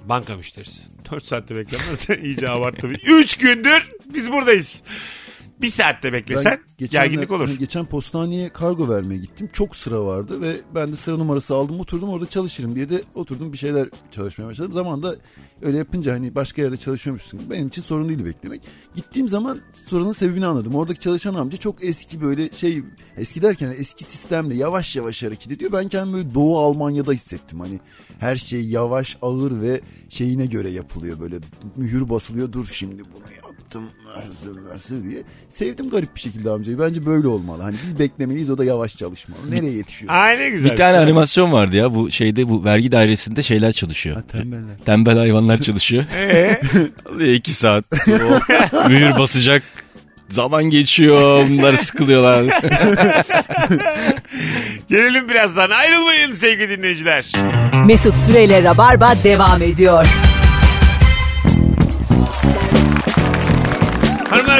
banka 0.05 0.37
müşterisi. 0.37 0.81
4 1.11 1.25
saatte 1.25 1.55
beklenmez 1.55 2.07
de 2.07 2.21
iyice 2.21 2.49
abarttı. 2.49 2.87
3 2.87 3.37
gündür 3.37 3.91
biz 4.13 4.31
buradayız. 4.31 4.83
Bir 5.61 5.67
saatte 5.67 6.13
beklesen 6.13 6.59
gerginlik 6.77 7.31
olur. 7.31 7.49
geçen 7.49 7.85
postaneye 7.85 8.49
kargo 8.49 8.89
vermeye 8.89 9.17
gittim. 9.17 9.49
Çok 9.53 9.75
sıra 9.75 10.05
vardı 10.05 10.41
ve 10.41 10.55
ben 10.75 10.91
de 10.91 10.95
sıra 10.95 11.17
numarası 11.17 11.55
aldım. 11.55 11.79
Oturdum 11.79 12.09
orada 12.09 12.29
çalışırım 12.29 12.75
diye 12.75 12.89
de 12.89 13.01
oturdum 13.15 13.53
bir 13.53 13.57
şeyler 13.57 13.89
çalışmaya 14.11 14.47
başladım. 14.47 14.73
Zamanında 14.73 15.15
öyle 15.61 15.77
yapınca 15.77 16.13
hani 16.13 16.35
başka 16.35 16.61
yerde 16.61 16.77
çalışıyormuşsun. 16.77 17.39
Benim 17.49 17.67
için 17.67 17.81
sorun 17.81 18.09
değil 18.09 18.25
beklemek. 18.25 18.61
Gittiğim 18.95 19.27
zaman 19.27 19.59
sorunun 19.73 20.13
sebebini 20.13 20.45
anladım. 20.45 20.75
Oradaki 20.75 20.99
çalışan 20.99 21.33
amca 21.33 21.57
çok 21.57 21.83
eski 21.83 22.21
böyle 22.21 22.51
şey 22.51 22.83
eski 23.17 23.41
derken 23.41 23.75
eski 23.77 24.03
sistemle 24.03 24.55
yavaş 24.55 24.95
yavaş 24.95 25.23
hareket 25.23 25.51
ediyor. 25.51 25.71
Ben 25.71 25.89
kendimi 25.89 26.13
böyle 26.13 26.33
Doğu 26.33 26.59
Almanya'da 26.59 27.11
hissettim. 27.11 27.59
Hani 27.59 27.79
her 28.19 28.35
şey 28.35 28.65
yavaş, 28.65 29.17
ağır 29.21 29.61
ve 29.61 29.81
şeyine 30.09 30.45
göre 30.45 30.69
yapılıyor 30.69 31.19
böyle. 31.19 31.39
Mühür 31.75 32.09
basılıyor. 32.09 32.51
Dur 32.51 32.65
şimdi 32.73 33.03
bunu 33.13 33.40
yaptım. 33.75 33.83
Nasıl 34.73 35.03
diye. 35.03 35.21
Sevdim 35.49 35.89
garip 35.89 36.15
bir 36.15 36.19
şekilde 36.19 36.49
amcayı. 36.49 36.79
Bence 36.79 37.05
böyle 37.05 37.27
olmalı. 37.27 37.63
Hani 37.63 37.75
biz 37.83 37.99
beklemeliyiz 37.99 38.49
o 38.49 38.57
da 38.57 38.63
yavaş 38.63 38.97
çalışmalı. 38.97 39.39
Nereye 39.49 39.71
yetişiyor? 39.71 40.13
Ne 40.13 40.49
güzel. 40.49 40.71
Bir 40.71 40.77
tane 40.77 40.97
animasyon 40.97 41.51
vardı 41.51 41.75
ya 41.75 41.95
bu 41.95 42.11
şeyde 42.11 42.49
bu 42.49 42.63
vergi 42.63 42.91
dairesinde 42.91 43.43
şeyler 43.43 43.71
çalışıyor. 43.71 44.15
Ha, 44.15 44.21
tembeller. 44.31 44.77
Tembel 44.85 45.17
hayvanlar 45.17 45.57
çalışıyor. 45.57 46.05
Ee, 46.31 46.61
Alıyor 47.09 47.33
iki 47.33 47.53
saat. 47.53 47.85
O 48.07 48.89
mühür 48.89 49.19
basacak. 49.19 49.63
Zaman 50.29 50.63
geçiyor. 50.63 51.49
Bunlar 51.49 51.73
sıkılıyorlar. 51.73 52.43
gelelim 54.89 55.29
birazdan. 55.29 55.69
Ayrılmayın 55.69 56.33
sevgili 56.33 56.77
dinleyiciler. 56.77 57.31
Mesut 57.85 58.17
Süreyle 58.17 58.63
Rabarba 58.63 59.13
devam 59.23 59.61
ediyor. 59.61 60.07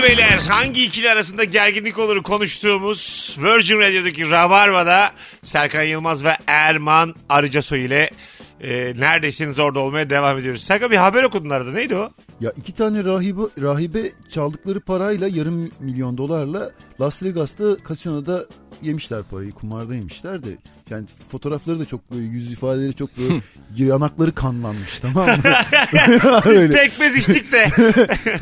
Hanımlar 0.02 0.18
beyler 0.18 0.40
hangi 0.50 0.86
ikili 0.86 1.10
arasında 1.10 1.44
gerginlik 1.44 2.00
olur 2.00 2.24
konuştuğumuz 2.24 3.36
Virgin 3.40 3.80
Radio'daki 3.80 4.32
Rabarba'da 4.32 5.12
Serkan 5.44 5.84
Yılmaz 5.84 6.24
ve 6.24 6.38
Erman 6.48 7.16
Arıcasoy 7.30 7.86
ile 7.86 8.10
e, 8.62 8.94
neredesiniz 9.00 9.60
orada 9.60 9.80
olmaya 9.80 10.10
devam 10.10 10.38
ediyoruz. 10.38 10.64
Serkan 10.64 10.92
bir 10.92 10.98
haber 10.98 11.24
okudun 11.24 11.50
arada 11.50 11.72
neydi 11.72 11.96
o? 11.96 12.12
Ya 12.40 12.52
iki 12.58 12.76
tane 12.76 13.04
rahibe, 13.04 13.42
rahibe 13.62 14.12
çaldıkları 14.30 14.80
parayla 14.80 15.28
yarım 15.28 15.72
milyon 15.80 16.18
dolarla 16.18 16.72
Las 17.02 17.24
Vegas'ta 17.24 17.76
kasinoda 17.76 18.46
yemişler 18.82 19.24
parayı. 19.24 19.52
Kumarda 19.52 19.96
yemişler 19.96 20.44
de. 20.44 20.50
Yani 20.90 21.06
fotoğrafları 21.32 21.80
da 21.80 21.86
çok 21.86 22.12
böyle 22.12 22.24
yüz 22.26 22.52
ifadeleri 22.52 22.94
çok 22.94 23.10
böyle 23.18 23.42
yanakları 23.78 24.32
kanlanmış 24.32 25.00
tamam 25.00 25.28
mı? 25.28 25.36
Biz 26.46 26.68
pekmez 26.72 27.16
içtik 27.18 27.52
de. 27.52 27.70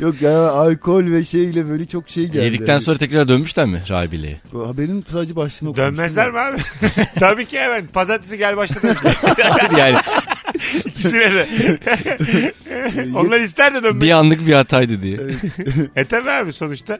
Yok 0.00 0.22
ya 0.22 0.50
alkol 0.50 1.04
ve 1.04 1.24
şeyle 1.24 1.68
böyle 1.68 1.86
çok 1.86 2.08
şey 2.08 2.26
geldi. 2.26 2.44
Yedikten 2.44 2.78
sonra 2.78 2.98
tekrar 2.98 3.28
dönmüşler 3.28 3.66
mi 3.66 3.82
rahibiliğe? 3.88 4.36
Bu 4.52 4.68
Haberin 4.68 5.04
sadece 5.12 5.36
başlığını 5.36 5.70
okumuştum. 5.70 5.96
Dönmezler 5.96 6.30
mi 6.30 6.38
abi? 6.38 6.56
Tabii 7.18 7.46
ki 7.46 7.58
hemen. 7.58 7.86
Pazartesi 7.86 8.38
gel 8.38 8.56
başla 8.56 8.82
demişler. 8.82 9.16
yani 9.78 9.96
İkisine 11.00 11.34
de. 11.34 11.48
Onlar 13.14 13.40
ister 13.40 13.74
de 13.74 13.82
dönmek. 13.82 14.02
bir 14.02 14.10
anlık 14.10 14.46
bir 14.46 14.52
hataydı 14.52 15.02
diye. 15.02 15.18
E 15.96 16.04
tabii 16.04 16.30
abi 16.30 16.52
sonuçta. 16.52 16.98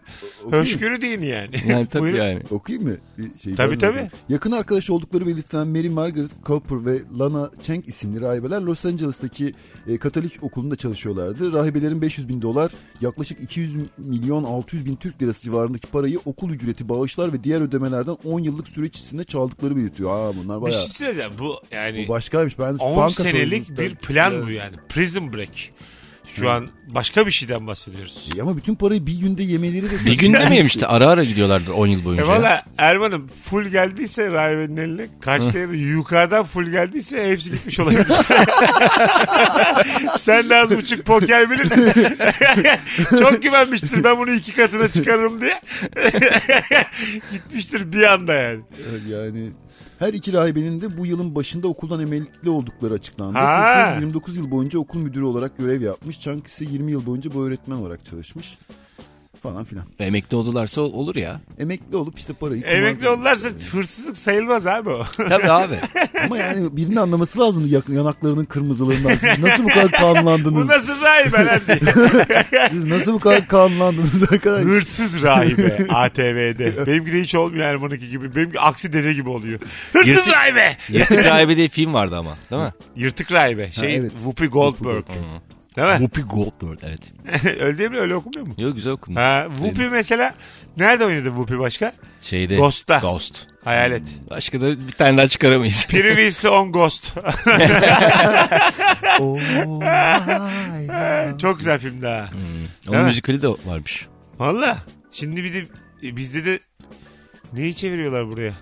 Hoşgörü 0.50 1.00
değil 1.02 1.20
yani. 1.20 1.50
Yani 1.68 1.86
tabii 1.86 2.02
Buyurun. 2.02 2.18
yani. 2.18 2.40
Okuyayım 2.50 2.88
mı? 2.88 2.96
Bir 3.18 3.38
şey 3.38 3.54
Tabii, 3.54 3.78
tabii. 3.78 4.10
Yakın 4.28 4.52
arkadaş 4.52 4.90
oldukları 4.90 5.26
belirtilen 5.26 5.68
Mary 5.68 5.88
Margaret 5.88 6.30
Cooper 6.46 6.86
ve 6.86 6.98
Lana 7.18 7.50
Cheng 7.62 7.88
isimli 7.88 8.20
rahibeler 8.20 8.60
Los 8.60 8.84
Angeles'taki 8.84 9.54
e, 9.88 9.98
Katolik 9.98 10.42
okulunda 10.42 10.76
çalışıyorlardı. 10.76 11.52
Rahibelerin 11.52 12.02
500 12.02 12.28
bin 12.28 12.42
dolar 12.42 12.72
yaklaşık 13.00 13.40
200 13.42 13.74
milyon 13.98 14.44
600 14.44 14.86
bin 14.86 14.96
Türk 14.96 15.22
lirası 15.22 15.42
civarındaki 15.42 15.86
parayı 15.86 16.18
okul 16.24 16.50
ücreti, 16.50 16.88
bağışlar 16.88 17.32
ve 17.32 17.44
diğer 17.44 17.60
ödemelerden 17.60 18.16
10 18.24 18.40
yıllık 18.40 18.68
süreç 18.68 18.98
içinde 18.98 19.24
çaldıkları 19.24 19.76
belirtiyor. 19.76 20.10
Aa 20.10 20.36
bunlar 20.36 20.56
Bir 20.58 20.62
bayağı 20.62 20.80
şey 20.80 20.88
söyleyeceğim. 20.88 21.32
Bu 21.38 21.54
yani 21.72 22.04
bu 22.08 22.12
başkaymış. 22.12 22.58
Ben 22.58 22.74
10 22.74 22.96
banka 22.96 23.22
senelik 23.24 23.68
soygunluktan- 23.68 23.76
bir 23.90 23.94
plan 23.94 24.32
Evet. 24.34 24.44
bu 24.46 24.50
yani. 24.50 24.76
Prison 24.88 25.32
break. 25.32 25.48
Şu 26.36 26.50
an 26.50 26.68
başka 26.86 27.26
bir 27.26 27.30
şeyden 27.30 27.66
bahsediyoruz. 27.66 28.28
E 28.38 28.42
Ama 28.42 28.56
bütün 28.56 28.74
parayı 28.74 29.06
bir 29.06 29.18
günde 29.20 29.42
yemeleri 29.42 29.90
de 29.90 30.04
Bir 30.04 30.18
günde 30.18 30.48
mi 30.48 30.56
yemişti? 30.56 30.86
Ara 30.86 31.06
ara 31.06 31.24
gidiyorlardı 31.24 31.72
10 31.72 31.86
yıl 31.86 32.04
boyunca. 32.04 32.24
E 32.24 32.28
valla 32.28 32.62
Erman'ım 32.78 33.26
full 33.26 33.66
geldiyse 33.66 34.30
rahibenin 34.30 34.76
eline 34.76 35.06
kaçta 35.20 35.58
ya 35.58 35.68
da 35.68 35.74
yukarıdan 35.74 36.44
full 36.44 36.70
geldiyse 36.70 37.30
hepsi 37.30 37.50
gitmiş 37.50 37.80
olabilir. 37.80 38.06
Sen 40.18 40.50
de 40.50 40.56
az 40.56 40.76
buçuk 40.76 41.04
poker 41.04 41.50
bilirsin. 41.50 41.92
Çok 43.18 43.42
güvenmiştir 43.42 44.04
ben 44.04 44.18
bunu 44.18 44.30
iki 44.30 44.54
katına 44.54 44.88
çıkarırım 44.88 45.40
diye. 45.40 45.60
Gitmiştir 47.32 47.92
bir 47.92 48.02
anda 48.02 48.34
yani. 48.34 48.60
Yani 49.08 49.50
her 50.00 50.12
iki 50.12 50.32
rahibenin 50.32 50.80
de 50.80 50.96
bu 50.96 51.06
yılın 51.06 51.34
başında 51.34 51.68
okuldan 51.68 52.00
emekli 52.00 52.50
oldukları 52.50 52.94
açıklandı. 52.94 53.38
Ha. 53.38 53.84
Kurtuz 53.84 54.02
29 54.02 54.36
yıl 54.36 54.50
boyunca 54.50 54.78
okul 54.78 55.00
müdürü 55.00 55.24
olarak 55.24 55.58
görev 55.58 55.82
yapmış. 55.82 56.20
Chang 56.20 56.46
ise 56.46 56.64
20 56.64 56.92
yıl 56.92 57.06
boyunca 57.06 57.34
bu 57.34 57.44
öğretmen 57.44 57.76
olarak 57.76 58.04
çalışmış. 58.04 58.58
Falan 59.42 59.64
filan. 59.64 59.84
Emekli 59.98 60.36
oldularsa 60.36 60.80
ol- 60.80 60.92
olur 60.92 61.16
ya. 61.16 61.40
Emekli 61.58 61.96
olup 61.96 62.18
işte 62.18 62.32
parayı... 62.32 62.62
Emekli 62.62 63.08
olurlarsa 63.08 63.48
hırsızlık 63.72 64.16
sayılmaz 64.18 64.66
abi 64.66 64.88
o. 64.90 65.02
Tabii 65.16 65.50
abi. 65.50 65.78
Ama 66.24 66.38
yani 66.38 66.76
birinin 66.76 66.96
anlaması 66.96 67.40
lazım 67.40 67.66
yak- 67.66 67.88
yanaklarının 67.88 68.44
kırmızılığından. 68.44 69.14
Siz 69.16 69.38
nasıl 69.38 69.64
bu 69.64 69.68
kadar 69.68 69.92
Bu 69.92 69.96
kanlandınız? 69.96 70.68
nasıl 70.68 71.02
rahibe 71.02 71.46
lan 71.46 71.60
diye. 71.66 72.68
Siz 72.70 72.84
nasıl 72.84 73.12
bu 73.12 73.20
kadar 73.20 73.48
kanlandınız 73.48 74.22
arkadaş? 74.22 74.64
Hırsız 74.64 75.22
rahibe 75.22 75.78
ATV'de. 75.88 76.86
Benimki 76.86 77.12
de 77.12 77.22
hiç 77.22 77.34
olmuyor 77.34 77.64
Erman'ınki 77.64 78.08
gibi. 78.08 78.34
Benimki 78.36 78.60
aksi 78.60 78.92
dede 78.92 79.12
gibi 79.12 79.28
oluyor. 79.28 79.60
Hırsız 79.92 80.08
Yırtık- 80.14 80.32
rahibe. 80.32 80.76
Yırtık 80.88 81.24
Rahibe 81.24 81.56
diye 81.56 81.68
film 81.68 81.94
vardı 81.94 82.16
ama 82.16 82.38
değil 82.50 82.62
mi? 82.62 82.72
Yırtık 82.96 83.32
rahibe. 83.32 83.72
Şey 83.72 83.96
evet. 83.96 84.12
Whoopi 84.12 84.46
Goldberg. 84.46 85.04
Değil 85.80 86.00
mi? 86.00 86.06
Whoopi 86.08 86.22
Goldberg 86.22 86.78
evet. 86.82 87.00
öyle 87.60 87.78
değil 87.78 87.90
mi? 87.90 87.98
Öyle 87.98 88.14
okumuyor 88.14 88.46
mu? 88.46 88.54
Yok 88.58 88.74
güzel 88.74 88.92
okudun. 88.92 89.16
Ha, 89.16 89.46
Whoopi 89.56 89.88
mesela 89.88 90.34
nerede 90.76 91.04
oynadı 91.04 91.24
Whoopi 91.28 91.58
başka? 91.58 91.92
Şeyde. 92.20 92.56
Ghost'ta. 92.56 92.98
Ghost. 92.98 93.46
Hayalet. 93.64 94.02
Başka 94.30 94.60
da 94.60 94.86
bir 94.86 94.92
tane 94.92 95.16
daha 95.18 95.28
çıkaramayız. 95.28 95.86
Previously 95.86 96.48
on 96.50 96.72
Ghost. 96.72 97.16
Vay. 99.68 101.38
Çok 101.38 101.58
güzel 101.58 101.78
film 101.80 102.02
daha. 102.02 102.30
Onun 102.88 102.96
Evet. 102.96 103.06
müzikali 103.06 103.42
de 103.42 103.48
varmış. 103.48 104.06
Valla. 104.38 104.78
Şimdi 105.12 105.44
bir 105.44 105.54
de 105.54 105.58
e, 106.08 106.16
bizde 106.16 106.44
de 106.44 106.60
neyi 107.52 107.74
çeviriyorlar 107.76 108.28
buraya? 108.28 108.52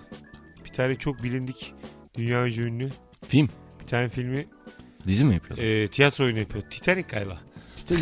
Bir 0.65 0.69
tane 0.73 0.95
çok 0.95 1.23
bilindik 1.23 1.73
dünya 2.17 2.47
ünlü 2.47 2.89
Film. 3.27 3.49
bir 3.81 3.87
tane 3.87 4.09
filmi 4.09 4.45
Dizi 5.09 5.23
mi 5.23 5.33
yapıyorlar? 5.33 5.63
e, 5.65 5.87
tiyatro 5.87 6.25
oyunu 6.25 6.39
yapıyor. 6.39 6.63
Titanic 6.69 7.05
galiba. 7.11 7.37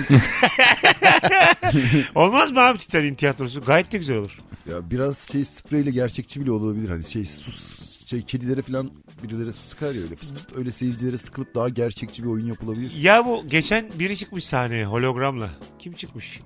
Olmaz 2.16 2.52
mı 2.52 2.60
abi 2.60 2.78
Titanic'in 2.78 3.16
tiyatrosu? 3.16 3.62
Gayet 3.62 3.92
de 3.92 3.98
güzel 3.98 4.18
olur. 4.18 4.38
ya 4.72 4.92
biraz 4.92 5.18
şey 5.32 5.46
spreyle 5.46 5.92
gerçekçi 5.92 6.42
bile 6.42 6.52
olabilir. 6.52 6.90
Hani 6.90 7.04
şey 7.06 7.26
sus 7.26 7.88
şey 8.06 8.22
kedilere 8.22 8.62
falan 8.62 8.92
birileri 9.24 9.54
su 9.54 9.70
sıkar 9.70 9.94
ya 9.96 10.02
öyle 10.02 10.16
fıs 10.16 10.34
fıs 10.34 10.46
öyle 10.58 10.72
seyircilere 10.72 11.18
sıkılıp 11.18 11.56
daha 11.56 11.70
gerçekçi 11.70 12.24
bir 12.24 12.28
oyun 12.30 12.46
yapılabilir. 12.48 12.92
Ya 13.02 13.26
bu 13.26 13.46
geçen 13.50 13.86
biri 14.00 14.18
çıkmış 14.18 14.44
sahneye 14.46 14.86
hologramla. 14.86 15.50
Kim 15.80 15.94
çıkmış? 15.94 16.40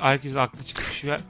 Herkesin 0.00 0.36
aklı 0.36 0.62
çıkmış. 0.64 1.04
Ya, 1.04 1.20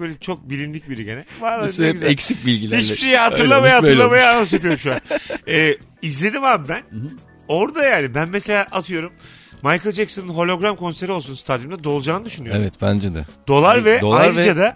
böyle 0.00 0.18
çok 0.18 0.50
bilindik 0.50 0.88
biri 0.88 1.04
gene. 1.04 1.24
Vallahi 1.40 1.66
Nasıl 1.66 1.82
hep 1.84 1.92
güzel. 1.92 2.10
eksik 2.10 2.46
bilgilerle. 2.46 2.82
Hiçbir 2.82 2.96
şeyi 2.96 3.16
hatırlamaya 3.16 3.76
hatırlamaya 3.76 4.32
anons 4.36 4.52
yapıyorum 4.52 4.78
şu 4.80 4.92
an. 4.94 5.00
Ee, 5.48 5.76
izledim 6.02 6.44
abi 6.44 6.68
ben. 6.68 6.82
Orada 7.52 7.84
yani 7.84 8.14
ben 8.14 8.28
mesela 8.28 8.66
atıyorum 8.72 9.12
Michael 9.62 9.92
Jackson'ın 9.92 10.28
hologram 10.28 10.76
konseri 10.76 11.12
olsun 11.12 11.34
stadyumda 11.34 11.84
dolacağını 11.84 12.24
düşünüyorum. 12.24 12.62
Evet 12.62 12.74
bence 12.82 13.14
de. 13.14 13.24
Dolar 13.48 13.84
ve 13.84 14.00
Dolar 14.00 14.20
ayrıca 14.20 14.56
ve- 14.56 14.60
da 14.60 14.74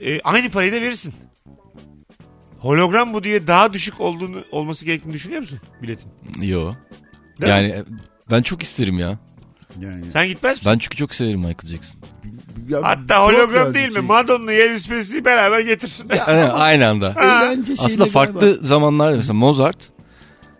e, 0.00 0.20
aynı 0.20 0.50
parayı 0.50 0.72
da 0.72 0.76
verirsin. 0.76 1.14
Hologram 2.58 3.14
bu 3.14 3.24
diye 3.24 3.46
daha 3.46 3.72
düşük 3.72 4.00
olduğunu 4.00 4.36
olması 4.50 4.84
gerektiğini 4.84 5.12
düşünüyor 5.14 5.40
musun 5.40 5.58
biletin? 5.82 6.10
Yo. 6.42 6.72
Değil 7.40 7.50
yani 7.52 7.68
e, 7.68 7.84
ben 8.30 8.42
çok 8.42 8.62
isterim 8.62 8.98
ya. 8.98 9.18
Yani 9.80 10.04
Sen 10.12 10.26
gitmez 10.26 10.52
misin? 10.58 10.72
Ben 10.72 10.78
çünkü 10.78 10.96
çok 10.96 11.14
severim 11.14 11.38
Michael 11.38 11.66
Jackson. 11.74 12.00
ya 12.68 12.78
Hatta 12.82 13.06
tuhaf 13.06 13.32
hologram 13.32 13.64
yani 13.64 13.74
değil 13.74 13.88
mi? 13.88 13.92
şey. 13.92 14.02
Madonna'yı 14.02 14.58
Elvis 14.62 14.88
Presley'i 14.88 15.24
beraber 15.24 15.60
getir. 15.60 15.92
Aynen, 16.26 16.50
Aynı 16.50 16.88
anda. 16.88 17.14
Eğlence 17.20 17.76
şeyine 17.76 17.82
Aslında 17.92 18.06
farklı 18.06 18.40
galiba- 18.40 18.66
zamanlarda 18.66 19.16
mesela 19.16 19.34
Mozart 19.34 19.90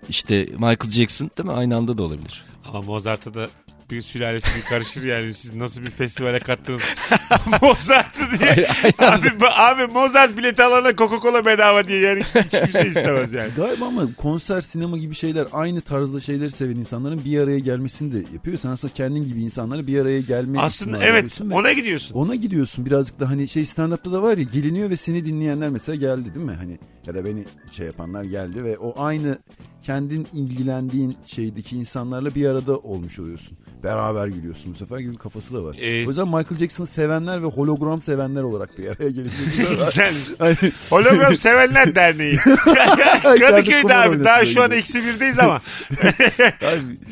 işte 0.09 0.45
Michael 0.53 0.90
Jackson 0.90 1.31
değil 1.38 1.49
mi? 1.49 1.55
Aynı 1.55 1.77
anda 1.77 1.99
da 1.99 2.03
olabilir. 2.03 2.45
Ama 2.64 2.83
Mozart'a 2.83 3.35
da 3.35 3.49
bir 3.90 4.03
sülalesi 4.03 4.49
bir 4.57 4.62
karışır 4.62 5.05
yani. 5.05 5.35
Siz 5.35 5.55
nasıl 5.55 5.83
bir 5.83 5.90
festivale 5.90 6.40
kattınız? 6.40 6.81
Mozart'ı 7.62 8.21
diye. 8.38 8.69
abi, 8.99 9.29
abi 9.57 9.92
Mozart 9.92 10.38
bileti 10.38 10.62
alana 10.62 10.90
Coca-Cola 10.90 11.45
bedava 11.45 11.88
diye 11.88 12.01
yani 12.01 12.23
hiç 12.35 12.51
kimse 12.61 12.88
istemez 12.88 13.33
yani. 13.33 13.51
Galiba 13.57 13.87
ama 13.87 14.14
konser, 14.14 14.61
sinema 14.61 14.99
gibi 14.99 15.14
şeyler 15.14 15.47
aynı 15.53 15.81
tarzda 15.81 16.21
şeyleri 16.21 16.51
seven 16.51 16.77
insanların 16.77 17.25
bir 17.25 17.38
araya 17.40 17.59
gelmesini 17.59 18.12
de 18.14 18.33
yapıyor. 18.35 18.57
Sen 18.57 18.69
aslında 18.69 18.95
kendin 18.95 19.29
gibi 19.29 19.42
insanları 19.42 19.87
bir 19.87 19.99
araya 20.01 20.21
gelmeye 20.21 20.59
Aslında 20.61 21.05
evet 21.05 21.40
ona 21.53 21.73
gidiyorsun. 21.73 22.14
ona 22.14 22.35
gidiyorsun 22.35 22.87
birazcık 22.87 23.21
da 23.21 23.31
hani 23.31 23.49
şey 23.49 23.62
stand-up'ta 23.62 24.12
da 24.12 24.23
var 24.23 24.38
ya 24.38 24.45
geliniyor 24.45 24.90
ve 24.90 24.97
seni 24.97 25.27
dinleyenler 25.27 25.69
mesela 25.71 25.97
geldi 25.97 26.35
değil 26.35 26.47
mi? 26.47 26.55
Hani 26.61 26.79
ya 27.07 27.14
da 27.14 27.25
beni 27.25 27.45
şey 27.71 27.87
yapanlar 27.87 28.25
geldi 28.25 28.64
ve 28.64 28.79
o 28.79 28.95
aynı 29.03 29.38
kendin 29.85 30.27
ilgilendiğin 30.33 31.16
şeydeki 31.27 31.77
insanlarla 31.77 32.35
bir 32.35 32.49
arada 32.49 32.77
olmuş 32.77 33.19
oluyorsun. 33.19 33.59
Beraber 33.85 34.27
gülüyorsun 34.27 34.73
bu 34.75 34.77
sefer 34.79 34.99
gibi 34.99 35.16
kafası 35.16 35.55
da 35.55 35.64
var. 35.64 35.77
Ee, 35.81 36.07
o 36.07 36.09
yüzden 36.09 36.27
Michael 36.27 36.57
Jackson'ı 36.59 36.87
sevenler 36.87 37.42
ve 37.42 37.47
hologram 37.47 38.03
sevenler 38.03 38.42
olarak 38.42 38.79
bir 38.79 38.87
araya 38.87 39.11
gelip 39.11 39.31
Güzel. 39.57 40.14
Hani- 40.38 40.57
Hologram 40.90 41.37
Sevenler 41.37 41.95
Derneği. 41.95 42.37
Kadıköy'de 43.23 43.95
abi. 43.95 44.25
Daha 44.25 44.45
şu 44.45 44.62
an 44.62 44.71
eksi 44.71 45.03
birdeyiz 45.03 45.38
ama. 45.38 45.61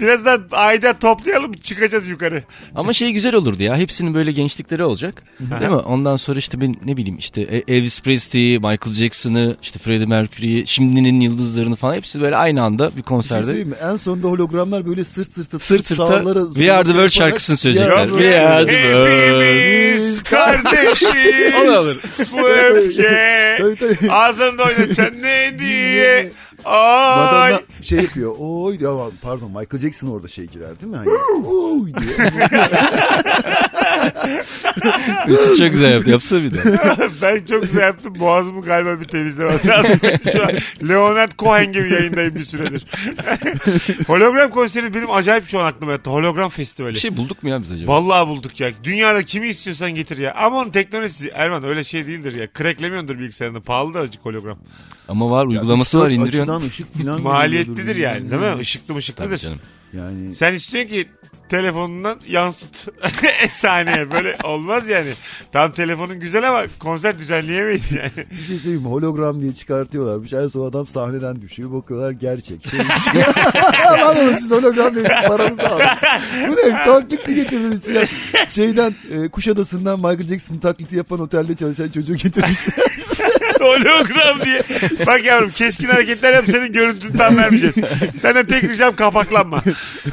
Birazdan 0.01 0.43
ayda 0.53 0.99
toplayalım 0.99 1.53
çıkacağız 1.53 2.09
yukarı. 2.09 2.45
Ama 2.75 2.93
şey 2.93 3.13
güzel 3.13 3.35
olurdu 3.35 3.63
ya. 3.63 3.77
Hepsinin 3.77 4.15
böyle 4.15 4.33
gençlikleri 4.33 4.85
olacak. 4.85 5.23
değil 5.41 5.71
mi? 5.71 5.77
Ondan 5.77 6.17
sonra 6.17 6.39
işte 6.39 6.61
ben 6.61 6.77
ne 6.85 6.97
bileyim 6.97 7.19
işte 7.19 7.41
E- 7.43 7.75
Elvis 7.77 8.01
Presley'i, 8.03 8.59
Michael 8.59 8.95
Jackson'ı, 8.95 9.57
işte 9.63 9.79
Freddie 9.85 10.07
Mercury'yi, 10.07 10.67
şimdinin 10.67 11.21
yıldızlarını 11.21 11.77
falan 11.77 11.95
hepsi 11.95 12.21
böyle 12.21 12.37
aynı 12.37 12.63
anda 12.63 12.85
bir 12.85 12.91
bir 12.91 12.95
şey 12.97 13.03
konserde. 13.03 13.65
mi? 13.65 13.75
En 13.83 13.97
sonunda 13.97 14.29
hologramlar 14.29 14.87
böyle 14.87 15.05
sırt 15.05 15.33
sırta 15.33 15.59
Sırt 15.59 15.87
sırta 15.87 16.07
sağlara, 16.07 16.45
We 16.55 16.73
Are 16.73 16.83
the 16.85 16.89
World 16.91 17.11
şarkısını 17.11 17.57
We 17.57 17.63
söyleyecekler. 17.63 17.97
Are 17.99 18.11
the 18.11 18.19
We 18.19 18.31
World. 18.31 18.47
Are 18.47 18.67
the 18.67 19.95
Hepimiz 19.95 20.23
kardeşiz. 20.23 21.27
O 21.65 21.67
da 21.69 21.81
olur. 21.81 22.01
Bu 22.33 22.49
öfke. 22.49 23.57
Tabii, 23.59 23.77
tabii. 23.77 24.13
Ağzında 24.13 24.63
oynatacaksın 24.65 25.23
ne 25.23 25.55
diye. 25.59 26.33
Ay. 26.65 27.53
Madonna 27.53 27.61
şey 27.83 27.99
yapıyor. 28.01 28.35
Oy 28.39 28.79
diyor. 28.79 29.13
Pardon 29.23 29.49
Michael 29.51 29.83
Jackson 29.83 30.09
orada 30.09 30.29
şey 30.29 30.45
girer 30.47 30.81
değil 30.81 30.91
mi? 30.93 30.97
Hani, 30.97 31.09
oy 31.47 31.87
diyor. 31.87 32.31
Mesut 35.29 35.59
çok 35.59 35.71
güzel 35.71 35.93
yaptı. 35.93 36.11
Yapsana 36.11 36.45
bir 36.45 36.51
de. 36.51 36.59
ben 37.23 37.45
çok 37.45 37.63
güzel 37.63 37.83
yaptım. 37.83 38.15
Boğazımı 38.19 38.63
galiba 38.63 39.01
bir 39.01 39.05
temizlemem 39.05 39.59
lazım. 39.67 39.99
Şu 40.33 40.45
an 40.45 40.53
Leonard 40.89 41.33
Cohen 41.39 41.73
gibi 41.73 41.93
yayındayım 41.93 42.35
bir 42.35 42.45
süredir. 42.45 42.87
Hologram 44.07 44.51
konseri 44.51 44.95
benim 44.95 45.11
acayip 45.11 45.49
şu 45.49 45.61
an 45.61 45.65
aklıma 45.65 45.93
yattı. 45.93 46.11
Hologram 46.11 46.51
festivali. 46.51 46.95
Bir 46.95 47.01
şey 47.01 47.17
bulduk 47.17 47.43
mu 47.43 47.49
ya 47.49 47.63
biz 47.63 47.73
acaba? 47.73 47.93
Vallahi 47.93 48.29
bulduk 48.29 48.61
ya. 48.61 48.71
Dünyada 48.85 49.23
kimi 49.23 49.49
istiyorsan 49.49 49.95
getir 49.95 50.19
ya. 50.19 50.35
Ama 50.35 50.59
onun 50.59 50.71
teknolojisi 50.71 51.29
Erman 51.35 51.65
öyle 51.65 51.85
şey 51.85 52.07
değildir 52.07 52.35
ya. 52.35 52.49
Cracklemiyondur 52.59 53.19
bilgisayarını. 53.19 53.61
Pahalıdır 53.61 54.01
acık 54.01 54.25
hologram. 54.25 54.59
Ama 55.09 55.31
var 55.31 55.47
uygulaması 55.47 56.01
var 56.01 56.11
indiriyorsun. 56.11 56.53
Açıdan 56.53 56.69
ışık 56.69 56.95
falan 56.95 57.23
Maliyetlidir 57.23 57.97
yani 57.97 58.31
değil 58.31 58.43
mi? 58.43 58.61
Işıklı 58.61 58.87
Tabii 58.87 58.97
mışıklıdır. 58.97 59.39
canım. 59.39 59.59
Yani 59.93 60.35
Sen 60.35 60.55
istiyorsun 60.55 60.91
ki 60.91 61.09
telefonundan 61.55 62.19
yansıt 62.29 62.89
sahneye. 63.51 64.11
Böyle 64.11 64.37
olmaz 64.45 64.89
yani. 64.89 65.13
Tam 65.53 65.73
telefonun 65.73 66.21
güzel 66.21 66.49
ama 66.49 66.63
konser 66.79 67.19
düzenleyemeyiz 67.19 67.93
yani. 67.93 68.11
bir 68.31 68.45
şey 68.45 68.57
söyleyeyim? 68.57 68.85
Hologram 68.87 69.43
diye 69.43 69.55
çıkartıyorlarmış. 69.55 70.33
En 70.33 70.49
son 70.49 70.71
adam 70.71 70.87
sahneden 70.87 71.43
düşüyor. 71.43 71.73
Bakıyorlar 71.73 72.11
gerçek. 72.11 72.69
Şey 72.71 72.81
Lan 74.01 74.17
oğlum 74.17 74.37
siz 74.37 74.51
hologram 74.51 74.95
diye 74.95 75.05
paramızı 75.29 75.63
aldınız. 75.63 75.89
Bu 76.49 76.69
ne? 76.69 76.83
Taklit 76.85 77.29
mi 77.29 77.35
getirdiniz 77.35 77.87
filan? 77.87 78.07
Şeyden 78.49 78.95
e, 79.11 79.29
Kuşadası'ndan 79.29 79.99
Michael 79.99 80.27
Jackson 80.27 80.59
taklidi 80.59 80.97
yapan 80.97 81.21
otelde 81.21 81.57
çalışan 81.57 81.89
çocuğu 81.89 82.15
getirmişler. 82.15 82.75
Hologram 83.65 84.41
diye. 84.45 84.63
Bak 85.07 85.25
yavrum 85.25 85.51
keskin 85.51 85.89
hareketler 85.89 86.33
yap 86.33 86.45
senin 86.51 86.73
görüntünü 86.73 87.17
tam 87.19 87.37
vermeyeceğiz. 87.37 87.77
Senden 88.23 88.47
tek 88.47 88.65
ricam 88.65 88.97
kapaklanma. 88.97 89.63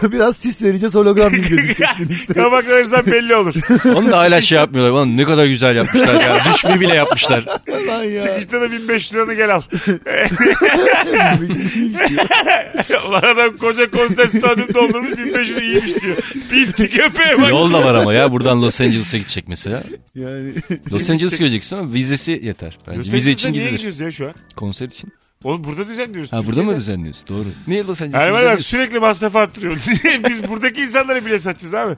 Biraz 0.04 0.38
sis 0.38 0.64
vereceğiz 0.64 0.96
hologram 0.96 1.32
gibi 1.34 1.48
gözükeceksin 1.50 2.10
işte. 2.10 2.34
Kapaklanırsan 2.34 3.06
belli 3.06 3.36
olur. 3.36 3.54
Onu 3.96 4.10
da 4.12 4.18
hala 4.18 4.42
şey 4.42 4.58
yapmıyorlar. 4.58 4.92
Ulan 4.94 5.18
ne 5.18 5.24
kadar 5.24 5.46
güzel 5.46 5.76
yapmışlar 5.76 6.22
ya. 6.22 6.46
Düşmeyi 6.54 6.80
bile 6.80 6.96
yapmışlar. 6.96 7.46
Lan 7.88 8.04
ya. 8.04 8.22
Çıkışta 8.22 8.62
da 8.62 8.72
1500 8.72 9.14
liranı 9.14 9.34
gel 9.34 9.56
al. 9.56 9.62
Ulan 13.10 13.22
adam 13.22 13.58
koca 13.58 13.92
konser 13.92 14.26
stadyum 14.28 14.74
doldurmuş 14.74 15.18
1500 15.18 15.58
iyiymiş 15.62 16.02
diyor. 16.02 16.18
Bitti 16.52 16.90
köpeğe 16.90 17.42
bak. 17.42 17.50
Yol 17.50 17.74
da 17.74 17.84
var 17.86 17.96
ama 17.96 18.14
ya. 18.14 18.32
Buradan 18.32 18.62
Los 18.62 18.82
Angeles'a 18.82 19.18
gidecek 19.18 19.48
mesela. 19.48 19.84
yani 20.16 20.54
Los 20.92 21.10
Angeles 21.10 21.38
göreceksin 21.38 21.76
ama 21.78 21.94
vizesi 21.94 22.42
yeter. 22.44 22.78
Bence. 22.88 23.00
Los 23.00 23.14
Vize 23.14 23.32
için 23.50 23.54
niye 23.54 23.64
gidilir. 23.64 23.78
gidiyoruz 23.78 24.00
ya 24.00 24.12
şu 24.12 24.28
an? 24.28 24.34
Konser 24.56 24.86
için. 24.88 25.14
Oğlum 25.44 25.64
burada 25.64 25.88
düzenliyoruz. 25.88 26.32
Ha 26.32 26.38
burada 26.38 26.46
Türkiye'de. 26.48 26.72
mı 26.72 26.78
düzenliyorsun? 26.78 27.28
Doğru. 27.28 27.46
Niye 27.68 27.84
Los 27.84 28.02
Angeles'a 28.02 28.24
Erman 28.26 28.40
düzenliyorsun? 28.40 28.70
sürekli 28.70 29.00
masraf 29.00 29.36
arttırıyor. 29.36 29.78
Biz 30.30 30.48
buradaki 30.48 30.82
insanları 30.82 31.26
bile 31.26 31.40
satacağız 31.40 31.74
abi. 31.74 31.96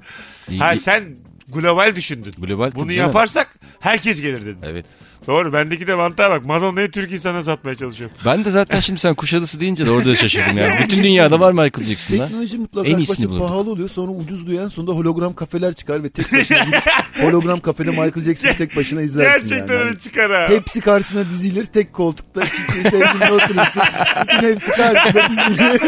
İyi, 0.50 0.60
Ha 0.60 0.76
sen 0.76 1.16
global 1.48 1.96
düşündün. 1.96 2.32
Global 2.38 2.72
Bunu 2.76 2.92
yaparsak 2.92 3.56
herkes 3.80 4.22
gelir 4.22 4.42
dedin. 4.46 4.58
Evet. 4.64 4.86
Doğru 5.28 5.54
bendeki 5.54 5.88
de 5.88 5.96
mantığa 5.96 6.30
bak. 6.32 6.46
Madonna'yı 6.46 6.92
Türk 6.92 7.12
insana 7.12 7.44
satmaya 7.44 7.76
çalışıyorum. 7.76 8.16
Ben 8.26 8.46
de 8.46 8.50
zaten 8.52 8.80
şimdi 8.80 9.00
sen 9.00 9.14
Kuşadası 9.14 9.60
deyince 9.60 9.86
de 9.86 9.92
orada 9.92 10.16
şaşırdım 10.16 10.58
yani. 10.58 10.80
Bütün 10.84 11.04
dünyada 11.04 11.40
var 11.40 11.52
Michael 11.52 11.88
Jackson'da. 11.88 12.24
teknoloji 12.28 12.58
mutlaka 12.58 12.88
En 12.88 12.98
iyisini 12.98 13.30
bulurduk. 13.30 13.48
pahalı 13.48 13.70
oluyor 13.72 13.90
sonra 13.90 14.12
ucuz 14.12 14.48
duyan 14.48 14.68
sonunda 14.68 14.92
hologram 14.92 15.34
kafeler 15.36 15.74
çıkar 15.74 16.04
ve 16.04 16.10
tek 16.10 16.34
başına 16.34 16.58
gidip 16.64 16.82
hologram 17.22 17.60
kafede 17.60 17.90
Michael 17.90 18.24
Jackson'ı 18.24 18.56
tek 18.56 18.76
başına 18.76 19.02
izlersin 19.02 19.50
Gerçekten 19.50 19.74
yani. 19.76 19.86
öyle 19.86 20.00
çıkar 20.00 20.32
ha. 20.32 20.48
Hepsi 20.56 20.82
karşısına 20.82 21.30
dizilir 21.30 21.66
tek 21.66 21.94
koltukta 21.94 22.42
çünkü 22.46 22.90
sevgilinle 22.90 23.32
oturuyorsun. 23.32 23.84
Bütün 24.28 24.48
hepsi 24.54 24.72
karşısında 24.72 25.30
dizilir. 25.30 25.82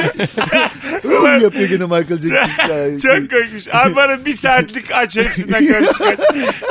Öyle 1.03 1.43
yapıyor 1.43 1.69
gene 1.69 1.83
Michael 1.83 2.05
Jackson. 2.19 2.75
Yani 2.75 2.99
Çok 3.01 3.29
koymuş. 3.31 3.63
Abi 3.73 3.95
bana 3.95 4.25
bir 4.25 4.35
saatlik 4.35 4.91
aç 4.93 5.17
hepsinden 5.17 5.67
karışık 5.67 6.01
aç. 6.01 6.19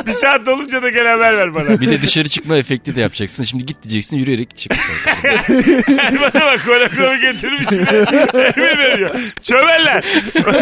Bir 0.07 0.11
saat 0.11 0.45
dolunca 0.45 0.83
da 0.83 0.89
gel 0.89 1.07
haber 1.07 1.37
ver 1.37 1.55
bana. 1.55 1.81
Bir 1.81 1.91
de 1.91 2.01
dışarı 2.01 2.29
çıkma 2.29 2.54
efekti 2.57 2.95
de 2.95 3.01
yapacaksın. 3.01 3.43
Şimdi 3.43 3.65
git 3.65 3.77
diyeceksin 3.83 4.17
yürüyerek 4.17 4.57
çık. 4.57 4.71
bana 6.21 6.41
bak 6.45 6.67
hologramı 6.67 7.17
getirmiş. 7.21 7.67
Emir 8.33 8.77
veriyor. 8.77 9.15
Çömeller. 9.43 10.03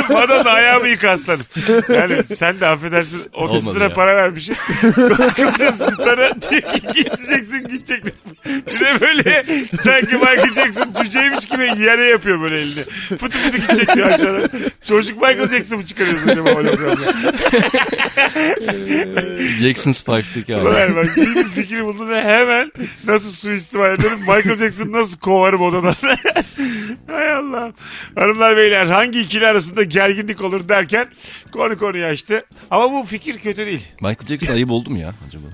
Madonna 0.09 0.49
ayağımı 0.51 0.87
yıka 0.87 1.09
aslanım. 1.09 1.45
Yani 1.89 2.15
sen 2.37 2.59
de 2.59 2.67
affedersin 2.67 3.21
30 3.33 3.57
Olmadı 3.57 3.75
lira 3.75 3.83
ya. 3.83 3.93
para 3.93 4.15
vermişsin. 4.15 4.55
Koskoca 5.17 5.71
stara 5.71 6.41
diyor 6.41 6.61
ki 6.61 6.81
gideceksin 6.93 7.67
gideceksin. 7.67 8.13
Bir 8.45 8.79
de 8.79 9.01
böyle 9.01 9.43
sanki 9.81 10.15
Michael 10.15 10.53
Jackson 10.55 10.93
cüceymiş 11.03 11.45
gibi 11.45 11.63
yere 11.83 12.03
yapıyor 12.05 12.41
böyle 12.41 12.55
elini. 12.61 12.83
Fıtı 13.09 13.29
fıtı 13.37 13.57
gidecek 13.57 13.95
diyor 13.95 14.09
aşağıda. 14.11 14.47
Çocuk 14.87 15.21
Michael 15.21 15.49
Jackson 15.49 15.77
mı 15.79 15.85
çıkarıyorsun 15.85 16.27
acaba 16.29 16.51
hologramda? 16.51 17.13
Jackson's 19.61 20.03
Five'daki 20.03 20.55
abi. 20.55 20.67
Ulan 20.67 20.95
bak 20.95 21.17
bir 21.17 21.67
fikri 21.83 21.99
buldun 21.99 22.09
ve 22.09 22.23
hemen 22.23 22.71
nasıl 23.07 23.31
suistimal 23.31 23.93
ederim 23.93 24.19
Michael 24.19 24.55
Jackson 24.55 24.91
nasıl 24.91 25.17
kovarım 25.17 25.61
odadan. 25.61 25.95
Hay 27.07 27.31
Allah. 27.31 27.73
Hanımlar 28.15 28.57
beyler 28.57 28.85
hangi 28.85 29.19
ikili 29.19 29.47
arasında 29.47 29.83
gerginlik 29.83 30.41
olur 30.41 30.69
derken 30.69 31.07
konu 31.51 31.77
konuyu 31.77 32.05
açtı. 32.05 32.43
Ama 32.71 32.91
bu 32.91 33.05
fikir 33.05 33.37
kötü 33.37 33.65
değil. 33.65 33.87
Michael 34.01 34.27
Jackson 34.27 34.53
ayıp 34.53 34.71
oldu 34.71 34.89
mu 34.89 34.97
ya 34.97 35.13
acaba? 35.27 35.45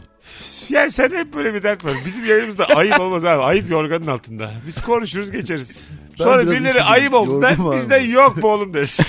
Yani 0.69 0.91
sen 0.91 1.09
hep 1.09 1.33
böyle 1.33 1.53
bir 1.53 1.63
dert 1.63 1.85
var. 1.85 1.93
Bizim 2.05 2.25
yayınımızda 2.25 2.65
ayıp 2.65 2.99
olmaz 2.99 3.25
abi. 3.25 3.43
Ayıp 3.43 3.69
yorganın 3.69 4.07
altında. 4.07 4.51
Biz 4.67 4.81
konuşuruz 4.81 5.31
geçeriz. 5.31 5.89
Sonra 6.23 6.39
biraz 6.41 6.51
birileri 6.53 6.69
üşüdüm. 6.77 6.91
ayıp 6.91 7.13
oldu 7.13 7.41
der. 7.41 7.49
Yorgun 7.49 7.65
var 7.65 7.77
Biz 7.77 7.89
de 7.89 7.99
mı? 7.99 8.07
yok 8.07 8.37
mu 8.43 8.49
oğlum 8.49 8.73
deriz. 8.73 8.99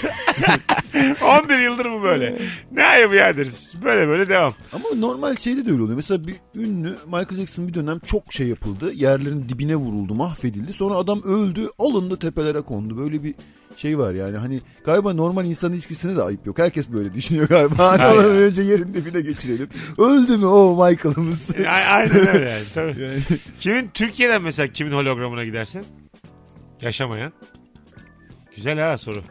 11 1.25 1.59
yıldır 1.65 1.85
bu 1.93 2.03
böyle. 2.03 2.43
Ne 2.73 2.85
ayıbı 2.85 3.15
ya 3.15 3.37
deriz. 3.37 3.75
Böyle 3.85 4.09
böyle 4.09 4.29
devam. 4.29 4.53
Ama 4.73 4.85
normal 4.97 5.37
şeyde 5.37 5.67
de 5.67 5.71
öyle 5.73 5.83
oluyor. 5.83 5.97
Mesela 5.97 6.27
bir 6.27 6.35
ünlü 6.55 6.95
Michael 7.07 7.37
Jackson 7.37 7.69
bir 7.69 7.75
dönem 7.75 7.99
çok 7.99 8.33
şey 8.33 8.47
yapıldı. 8.49 8.93
Yerlerin 8.95 9.49
dibine 9.49 9.77
vuruldu, 9.77 10.15
mahvedildi. 10.15 10.73
Sonra 10.73 10.95
adam 10.95 11.23
öldü, 11.23 11.69
alındı 11.79 12.19
tepelere 12.19 12.61
kondu. 12.61 12.99
Böyle 12.99 13.23
bir 13.23 13.35
şey 13.77 13.99
var 13.99 14.15
yani. 14.15 14.37
Hani 14.37 14.61
galiba 14.85 15.13
normal 15.13 15.45
insan 15.47 15.73
ilişkisine 15.73 16.17
de 16.17 16.23
ayıp 16.23 16.47
yok. 16.47 16.59
Herkes 16.59 16.91
böyle 16.93 17.15
düşünüyor 17.15 17.49
galiba. 17.49 17.89
Hani 17.93 18.03
Aynen. 18.03 18.25
önce 18.25 18.63
yerin 18.63 18.95
dibine 18.95 19.21
geçirelim. 19.21 19.69
Öldü 19.99 20.37
mü 20.37 20.47
o 20.47 20.87
Michael'ımız? 20.89 21.51
A- 21.69 21.95
Aynen 21.95 22.29
öyle 22.29 22.51
yani. 22.51 22.63
Tabii. 22.75 23.19
Kimin 23.61 23.91
Türkiye'den 23.95 24.43
mesela 24.43 24.67
kimin 24.69 24.93
hologramına 24.93 25.45
gidersin? 25.45 25.83
Yaşamayan. 26.83 27.33
Güzel 28.57 28.79
ha 28.79 28.99
soru. 28.99 29.23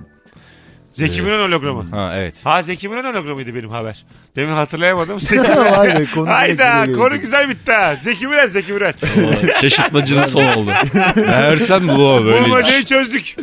Zeki 0.93 1.21
Müren 1.21 1.39
hologramı. 1.39 1.89
Ha 1.95 2.13
evet. 2.17 2.35
Ha 2.43 2.61
Zeki 2.61 2.89
Müren 2.89 3.03
hologramıydı 3.13 3.55
benim 3.55 3.69
haber. 3.69 4.05
Demin 4.35 4.53
hatırlayamadım. 4.53 5.19
Zeki 5.19 5.41
Vay 5.49 5.87
be, 5.89 5.93
Müren. 5.93 6.07
konu 6.15 6.29
Hayda 6.29 6.83
direkt 6.83 6.97
konu 6.97 7.09
gelecek. 7.09 7.21
güzel 7.21 7.49
bitti 7.49 7.71
ha. 7.71 7.95
Zeki 8.03 8.27
Müren 8.27 8.47
Zeki 8.47 8.73
Müren. 8.73 8.93
Şaşırtmacının 9.61 10.23
son 10.23 10.43
oldu. 10.43 10.71
Meğersem 11.15 11.87
bu 11.87 12.13
o 12.13 12.25
böyle. 12.25 12.41
Bulmacayı 12.45 12.85
çözdük. 12.85 13.35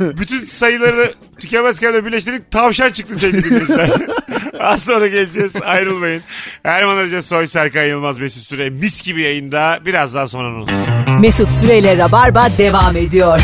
Bütün 0.00 0.40
sayıları 0.44 1.12
tükenmezken 1.40 1.94
de 1.94 2.06
birleştirdik. 2.06 2.50
Tavşan 2.50 2.90
çıktı 2.90 3.14
sevgili 3.14 3.44
dinleyiciler. 3.44 3.90
Az 4.60 4.84
sonra 4.84 5.06
geleceğiz. 5.08 5.56
Ayrılmayın. 5.62 6.22
Erman 6.64 6.96
Arıca 6.96 7.22
Soy 7.22 7.46
Serkan 7.46 7.84
Yılmaz 7.84 8.18
Mesut 8.18 8.42
Süre 8.42 8.70
mis 8.70 9.02
gibi 9.02 9.20
yayında. 9.20 9.78
Birazdan 9.86 10.26
sonra 10.26 10.48
anons. 10.48 10.68
Mesut 11.22 11.52
Süreyle 11.52 11.98
Rabarba 11.98 12.48
devam 12.58 12.96
ediyor. 12.96 13.40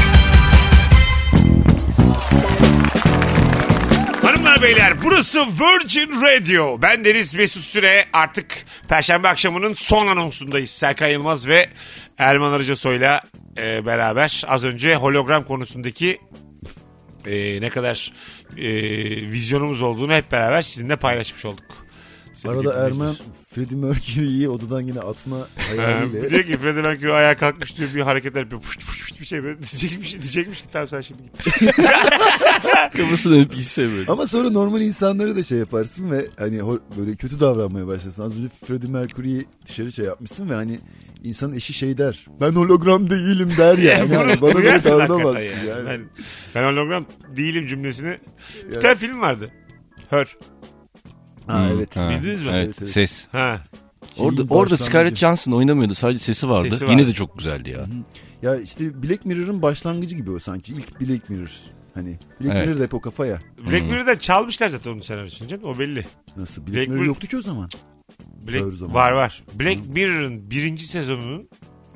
Hanımlar 4.22 4.62
beyler 4.62 5.02
burası 5.02 5.38
Virgin 5.38 6.10
Radio. 6.22 6.82
Ben 6.82 7.04
Deniz 7.04 7.34
Mesut 7.34 7.62
Süre 7.62 8.04
artık 8.12 8.64
Perşembe 8.88 9.28
akşamının 9.28 9.74
son 9.74 10.06
anonsundayız. 10.06 10.70
Serkan 10.70 11.08
Yılmaz 11.08 11.46
ve 11.46 11.68
Erman 12.18 12.52
Arıca 12.52 12.76
Soy'la 12.76 13.20
e, 13.58 13.86
beraber 13.86 14.42
az 14.46 14.64
önce 14.64 14.94
hologram 14.94 15.44
konusundaki 15.44 16.20
e, 17.26 17.60
ne 17.60 17.70
kadar 17.70 18.12
e, 18.56 18.70
vizyonumuz 19.30 19.82
olduğunu 19.82 20.12
hep 20.12 20.32
beraber 20.32 20.62
sizinle 20.62 20.96
paylaşmış 20.96 21.44
olduk. 21.44 21.87
Arada 22.46 22.90
dinleyiciler. 22.90 23.26
Freddie 23.48 23.76
Mercury'yi 23.76 24.48
odadan 24.48 24.80
yine 24.80 25.00
atma 25.00 25.36
Ha, 25.38 25.46
hayaliyle. 25.76 26.30
diyor 26.30 26.42
ki 26.42 26.56
Freddie 26.58 26.82
Mercury 26.82 27.12
ayağa 27.12 27.36
kalkmış 27.36 27.78
diyor 27.78 27.90
bir 27.94 28.00
hareketler 28.00 28.40
yapıyor. 28.40 28.62
Fışt 28.62 28.80
fışt 28.82 29.02
fışt 29.02 29.20
bir 29.20 29.26
şey 29.26 29.42
böyle 29.42 29.58
diyecekmiş, 29.62 30.12
diyecekmiş 30.12 30.60
ki 30.62 30.66
tamam 30.72 30.88
sen 30.88 31.00
şimdi 31.00 31.22
git. 31.22 31.76
Kafasını 32.96 33.34
dönüp 33.36 33.54
gitse 33.54 33.82
böyle. 33.96 34.10
Ama 34.12 34.26
sonra 34.26 34.50
normal 34.50 34.80
insanları 34.80 35.36
da 35.36 35.42
şey 35.42 35.58
yaparsın 35.58 36.10
ve 36.10 36.26
hani 36.38 36.60
böyle 36.98 37.14
kötü 37.14 37.40
davranmaya 37.40 37.86
başlasın. 37.86 38.22
Az 38.22 38.36
önce 38.38 38.48
Freddie 38.66 38.90
Mercury'yi 38.90 39.46
dışarı 39.66 39.92
şey 39.92 40.04
yapmışsın 40.04 40.50
ve 40.50 40.54
hani 40.54 40.78
insanın 41.24 41.52
eşi 41.54 41.72
şey 41.72 41.98
der. 41.98 42.26
Ben 42.40 42.50
hologram 42.52 43.10
değilim 43.10 43.52
der 43.58 43.78
ya. 43.78 43.98
Yani, 43.98 44.10
Bunu 44.10 44.40
bana 44.42 44.54
böyle 44.54 44.84
davranamazsın 44.84 45.34
hakikaten 45.46 45.66
yani. 45.76 45.88
Ben, 45.88 46.00
ben 46.54 46.72
hologram 46.72 47.06
değilim 47.36 47.66
cümlesini. 47.66 48.18
Bir 48.68 48.74
Ya. 48.74 48.80
tane 48.80 48.94
film 48.94 49.20
vardı. 49.20 49.50
Hör. 50.10 50.36
Ha, 51.48 51.68
evet. 51.74 51.96
Ha, 51.96 52.10
Bildiniz 52.10 52.42
mi? 52.42 52.48
Evet, 52.52 52.64
Evet, 52.66 52.76
evet. 52.80 52.90
ses. 52.90 53.26
Ha. 53.32 53.62
Şeyin 54.16 54.28
Orada, 54.30 54.54
orada. 54.54 54.76
Scarlett 54.78 55.16
Johansson 55.16 55.52
oynamıyordu. 55.52 55.94
Sadece 55.94 56.18
sesi 56.18 56.48
vardı. 56.48 56.70
Sesi 56.70 56.84
Yine 56.84 56.94
vardı. 56.94 57.06
de 57.06 57.12
çok 57.12 57.38
güzeldi 57.38 57.70
ya. 57.70 57.86
Ya 58.42 58.56
işte 58.60 59.02
Black 59.02 59.24
Mirror'ın 59.24 59.62
başlangıcı 59.62 60.16
gibi 60.16 60.30
o 60.30 60.38
sanki. 60.38 60.72
İlk 60.72 61.00
Black 61.00 61.30
Mirror. 61.30 61.50
Hani 61.94 62.18
Black 62.40 62.54
Evet. 62.56 62.66
Mirror 62.66 62.78
da 62.78 62.82
hep 62.84 62.94
o 62.94 63.00
kafa 63.00 63.26
ya. 63.26 63.38
Black 63.66 63.82
Mirror'da 63.82 64.18
çalmışlar 64.20 64.68
zaten 64.68 64.90
onun 64.90 65.00
senaryosunu 65.00 65.48
canım. 65.48 65.64
O 65.64 65.78
belli. 65.78 66.04
Nasıl? 66.36 66.62
Black, 66.62 66.74
Black 66.76 66.88
Mirror 66.88 67.04
yoktu 67.04 67.26
ki 67.26 67.36
o 67.36 67.42
zaman. 67.42 67.68
Black, 68.46 68.64
Hör 68.64 68.72
zamanı. 68.72 68.94
var 68.94 69.12
var. 69.12 69.44
Black 69.60 69.86
Mirror'ın 69.86 70.50
birinci 70.50 70.86
sezonunun 70.86 71.48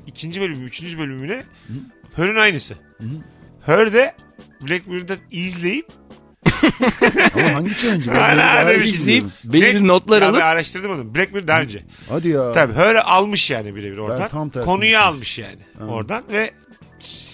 ikinci 0.07 0.41
bölümü, 0.41 0.63
üçüncü 0.65 0.99
bölümüne 0.99 1.43
Hör'ün 2.13 2.35
aynısı. 2.35 2.75
Hör 3.61 3.93
de 3.93 4.15
Black 4.61 4.87
Mirror'dan 4.87 5.17
izleyip 5.31 5.87
Ama 7.35 7.53
hangisi 7.53 7.87
önce? 7.89 8.11
Ben 8.11 8.65
öyle 8.67 8.79
bir 8.79 8.83
şey 8.83 8.91
izliyorum. 8.93 9.31
Belirli 9.43 9.87
notlar 9.87 10.21
alıp 10.21 10.39
Ben 10.41 10.45
araştırdım 10.45 10.91
onu. 10.91 11.15
Black 11.15 11.33
Mirror 11.33 11.47
daha 11.47 11.61
önce. 11.61 11.83
Hadi 12.09 12.27
ya. 12.29 12.53
Tabii 12.53 12.73
Hör 12.73 12.95
almış 12.95 13.49
yani 13.49 13.75
birebir 13.75 13.97
oradan. 13.97 14.27
tam 14.29 14.49
tersini 14.49 14.65
Konuyu 14.65 14.81
düşünmüşüm. 14.91 15.07
almış 15.13 15.37
yani 15.39 15.89
oradan 15.91 16.23
ve 16.31 16.51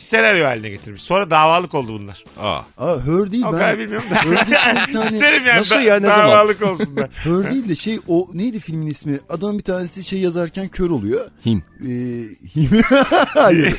senaryo 0.10 0.46
haline 0.46 0.70
getirmiş. 0.70 1.02
Sonra 1.02 1.30
davalık 1.30 1.74
oldu 1.76 2.00
bunlar. 2.02 2.24
Aa. 2.40 2.60
Aa 2.78 2.98
Her 3.00 3.32
değil 3.32 3.44
O 3.44 3.52
ben. 3.54 3.60
kadar 3.60 3.80
bilmiyorum 3.80 4.08
da. 4.12 4.32
Bir 4.48 4.56
tane. 4.56 4.80
İsterim 5.04 5.46
yani. 5.46 5.60
Nasıl 5.60 5.76
da- 5.76 5.82
ya, 5.82 6.00
ne 6.00 6.08
zaman? 6.08 6.26
Davalık 6.32 6.62
olsun 6.62 6.98
da. 6.98 7.10
Her 7.16 7.52
değil 7.52 7.70
de 7.70 7.76
şey 7.76 8.00
o 8.08 8.30
neydi 8.34 8.60
filmin 8.60 8.88
ismi? 8.88 9.20
Adam 9.30 9.58
bir 9.58 9.64
tanesi 9.64 10.04
şey 10.04 10.20
yazarken 10.20 10.68
kör 10.68 10.90
oluyor. 10.90 11.26
Him. 11.46 11.64
Ee, 11.82 11.86
him- 12.60 12.84
hayır. 13.28 13.78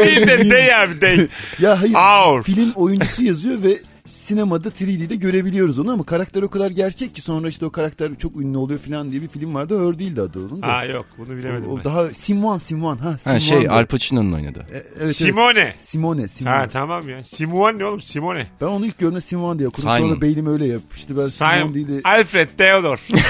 Değil 0.00 0.26
de 0.26 0.50
değil. 0.50 0.82
abi 0.82 1.00
dey. 1.00 1.26
Ya 1.58 1.80
hayır. 1.82 1.94
Our. 1.94 2.42
Film 2.42 2.72
oyuncusu 2.72 3.24
yazıyor 3.24 3.62
ve 3.62 3.78
sinemada 4.10 4.68
3D'de 4.68 5.14
görebiliyoruz 5.14 5.78
onu 5.78 5.92
ama 5.92 6.04
karakter 6.04 6.42
o 6.42 6.50
kadar 6.50 6.70
gerçek 6.70 7.14
ki 7.14 7.22
sonra 7.22 7.48
işte 7.48 7.66
o 7.66 7.70
karakter 7.70 8.14
çok 8.14 8.36
ünlü 8.36 8.58
oluyor 8.58 8.80
falan 8.80 9.10
diye 9.10 9.22
bir 9.22 9.28
film 9.28 9.54
vardı. 9.54 9.88
Her 9.88 9.98
değildi 9.98 10.20
adı 10.20 10.38
onun 10.46 10.62
da. 10.62 10.68
Ha 10.68 10.84
yok 10.84 11.06
bunu 11.18 11.36
bilemedim 11.36 11.70
o, 11.70 11.72
o 11.72 11.76
ben. 11.76 11.84
daha 11.84 12.08
Simon 12.14 12.58
Simon 12.58 12.96
ha 12.96 13.10
Ha 13.10 13.18
Simon. 13.18 13.38
şey 13.38 13.68
Al 13.68 13.86
Pacino'nun 13.86 14.32
oynadı. 14.32 14.66
E, 14.74 14.82
evet, 15.00 15.16
Simone. 15.16 15.58
Evet. 15.60 15.74
Simone 15.78 16.28
Simone. 16.28 16.54
Ha 16.54 16.68
tamam 16.72 17.08
ya. 17.08 17.24
Simone 17.24 17.78
ne 17.78 17.84
oğlum 17.84 18.00
Simone. 18.00 18.46
Ben 18.60 18.66
onu 18.66 18.86
ilk 18.86 18.98
gördüğümde 18.98 19.20
Simon 19.20 19.58
diye 19.58 19.68
okudum. 19.68 19.92
Simon. 19.92 20.08
Sonra 20.08 20.20
beynim 20.20 20.46
öyle 20.46 20.66
yapıştı. 20.66 21.16
Ben 21.18 21.28
Simon 21.28 21.52
Simon. 21.58 21.74
değil 21.74 21.88
de 21.88 22.00
Alfred 22.04 22.48
Theodor. 22.58 22.98
İyice 23.08 23.24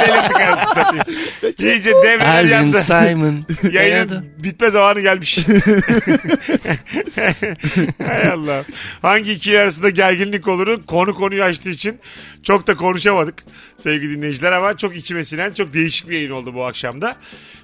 delirdik 0.00 0.40
anasını. 0.40 1.02
İyice 1.62 1.90
devreler 1.90 2.38
Alvin 2.38 2.72
yazdı. 2.72 2.82
Simon. 2.82 3.44
Yayının 3.72 4.24
bitme 4.38 4.70
zamanı 4.70 5.00
gelmiş. 5.00 5.38
Hay 8.06 8.28
Allah. 8.32 8.64
Hangi 9.02 9.32
iki 9.32 9.58
arasında 9.58 9.90
gerginlik 10.00 10.48
olurun 10.48 10.82
konu 10.82 11.14
konuyu 11.14 11.42
açtığı 11.44 11.70
için 11.70 12.00
çok 12.42 12.66
da 12.66 12.76
konuşamadık 12.76 13.34
sevgili 13.82 14.16
dinleyiciler 14.16 14.52
ama 14.52 14.76
çok 14.76 14.96
içime 14.96 15.24
sinen 15.24 15.52
çok 15.52 15.74
değişik 15.74 16.08
bir 16.08 16.14
yayın 16.14 16.30
oldu 16.30 16.54
bu 16.54 16.64
akşamda. 16.64 17.16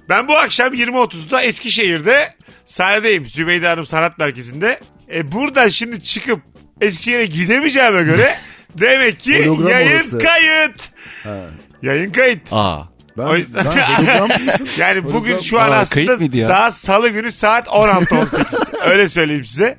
Ben 0.09 0.27
bu 0.27 0.37
akşam 0.37 0.73
20.30'da 0.73 1.41
Eskişehir'de 1.41 2.33
sahnedeyim 2.65 3.25
Zübeyde 3.25 3.67
Hanım 3.67 3.85
Sanat 3.85 4.17
Merkezi'nde. 4.17 4.79
E 5.13 5.31
buradan 5.31 5.69
şimdi 5.69 6.03
çıkıp 6.03 6.39
Eskişehir'e 6.81 7.25
gidemeyeceğime 7.25 8.03
göre 8.03 8.37
demek 8.77 9.19
ki 9.19 9.45
Hologram 9.47 9.71
yayın 9.71 9.91
orası. 9.95 10.17
kayıt. 10.19 10.81
ha. 11.23 11.37
Yayın 11.81 12.11
kayıt. 12.11 12.41
Aa. 12.51 12.81
Ben, 13.17 13.23
O 13.23 13.35
yüzden- 13.35 13.65
ben 13.65 13.71
hologram 14.05 14.45
mısın? 14.45 14.67
Yani 14.77 14.99
Hologram- 14.99 15.13
bugün 15.13 15.37
şu 15.37 15.59
an 15.59 15.71
Aa, 15.71 15.75
aslında 15.75 16.49
daha 16.49 16.71
salı 16.71 17.09
günü 17.09 17.31
saat 17.31 17.67
16.18. 17.67 18.81
Öyle 18.89 19.09
söyleyeyim 19.09 19.45
size. 19.45 19.77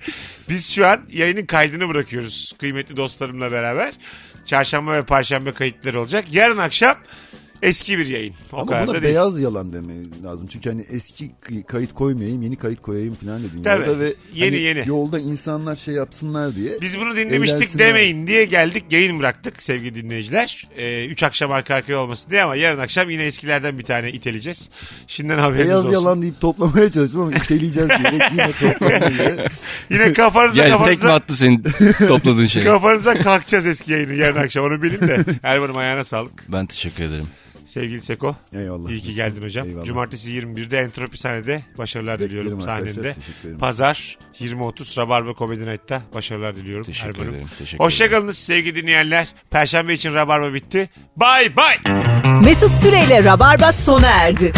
Biz 0.49 0.73
şu 0.75 0.87
an 0.87 1.01
yayının 1.13 1.47
kaydını 1.47 1.89
bırakıyoruz 1.89 2.53
kıymetli 2.61 2.97
dostlarımla 2.97 3.53
beraber. 3.53 3.95
Çarşamba 4.47 4.93
ve 4.93 5.05
perşembe 5.05 5.53
kayıtları 5.53 6.01
olacak. 6.01 6.25
Yarın 6.33 6.59
akşam 6.59 6.99
eski 7.62 7.99
bir 7.99 8.07
yayın. 8.07 8.35
O 8.53 8.57
Ama 8.57 8.66
kadar 8.66 8.87
buna 8.87 8.94
da 8.97 9.03
değil. 9.03 9.14
beyaz 9.14 9.40
yalan 9.40 9.73
demeyi 9.73 9.99
lazım. 10.25 10.49
Çünkü 10.53 10.71
hani 10.71 10.87
eski 10.90 11.31
kay- 11.40 11.62
kayıt 11.62 11.94
koymayayım, 11.94 12.42
yeni 12.42 12.57
kayıt 12.57 12.83
koyayım 12.83 13.14
falan 13.14 13.42
dedin. 13.44 13.62
Tabii. 13.62 13.87
Yolda 13.87 14.01
ve 14.01 14.14
Yeni, 14.35 14.51
hani 14.57 14.61
yeni. 14.62 14.88
Yolda 14.88 15.18
insanlar 15.18 15.77
şey 15.77 15.94
yapsınlar 15.94 16.57
diye. 16.57 16.73
Biz 16.81 16.99
bunu 17.01 17.16
dinlemiştik 17.16 17.79
demeyin 17.79 18.27
diye 18.27 18.44
geldik 18.44 18.85
yayın 18.90 19.18
bıraktık 19.18 19.62
sevgili 19.62 19.94
dinleyiciler. 19.94 20.68
Ee, 20.77 21.07
üç 21.07 21.23
akşam 21.23 21.53
arka 21.53 21.75
arkaya 21.75 21.97
olmasın 21.97 22.31
diye 22.31 22.42
ama 22.42 22.57
yarın 22.57 22.79
akşam 22.79 23.11
yine 23.11 23.23
eskilerden 23.25 23.79
bir 23.79 23.85
tane 23.85 24.11
iteleyeceğiz. 24.12 24.68
Şimdiden 25.07 25.38
haberiniz 25.38 25.66
Beyaz 25.68 25.81
olsun. 25.85 25.92
yalan 25.92 26.23
deyip 26.23 26.40
toplamaya 26.40 26.90
çalıştım 26.90 27.21
ama 27.21 27.33
iteleyeceğiz 27.33 27.88
diyerek 27.88 28.23
yine 28.33 28.53
toplamayı. 28.53 29.47
Yine 29.90 30.12
kafanıza 30.12 30.62
Yani 30.62 30.71
kafanıza. 30.73 30.90
tekme 30.94 31.11
attı 31.11 31.35
senin 31.37 31.57
topladığın 32.09 32.47
şey. 32.47 32.64
Kafanıza 32.64 33.14
kalkacağız 33.18 33.66
eski 33.66 33.92
yayını 33.92 34.14
yarın 34.14 34.37
akşam 34.40 34.64
onu 34.64 34.83
bilin 34.83 35.01
de. 35.09 35.25
Erman'ım 35.42 35.77
ayağına 35.77 36.05
sağlık. 36.05 36.53
Ben 36.53 36.66
teşekkür 36.66 37.05
ederim. 37.05 37.27
Sevgili 37.68 38.00
Seko. 38.00 38.37
Eyvallah. 38.52 38.90
iyi 38.90 39.00
ki 39.00 39.14
geldin 39.14 39.42
hocam. 39.42 39.68
Eyvallah. 39.68 39.85
Cumartesi 39.85 40.31
21'de 40.31 40.78
Entropi 40.78 41.18
sahnede 41.18 41.62
başarılar 41.78 42.20
Beklerim 42.20 42.31
diliyorum 42.42 42.61
sahnende. 42.61 43.14
Pazar 43.61 44.18
20.30 44.40 44.98
Rabarba 45.00 45.35
Comedy 45.35 45.66
Night'ta 45.66 46.02
başarılar 46.14 46.57
diliyorum. 46.57 46.85
Teşekkür 46.85 47.09
Erman'ım. 47.11 47.31
ederim. 47.35 47.48
Teşekkür 47.48 47.66
ederim. 47.68 47.78
Hoşçakalınız 47.85 48.38
sevgili 48.38 48.83
dinleyenler. 48.83 49.28
Perşembe 49.50 49.94
için 49.94 50.14
Rabarba 50.14 50.54
bitti. 50.54 50.88
Bay 51.16 51.57
bay. 51.57 51.76
Mesut 52.44 52.70
Süreyle 52.74 53.24
Rabarba 53.24 53.72
sona 53.72 54.09
erdi. 54.11 54.52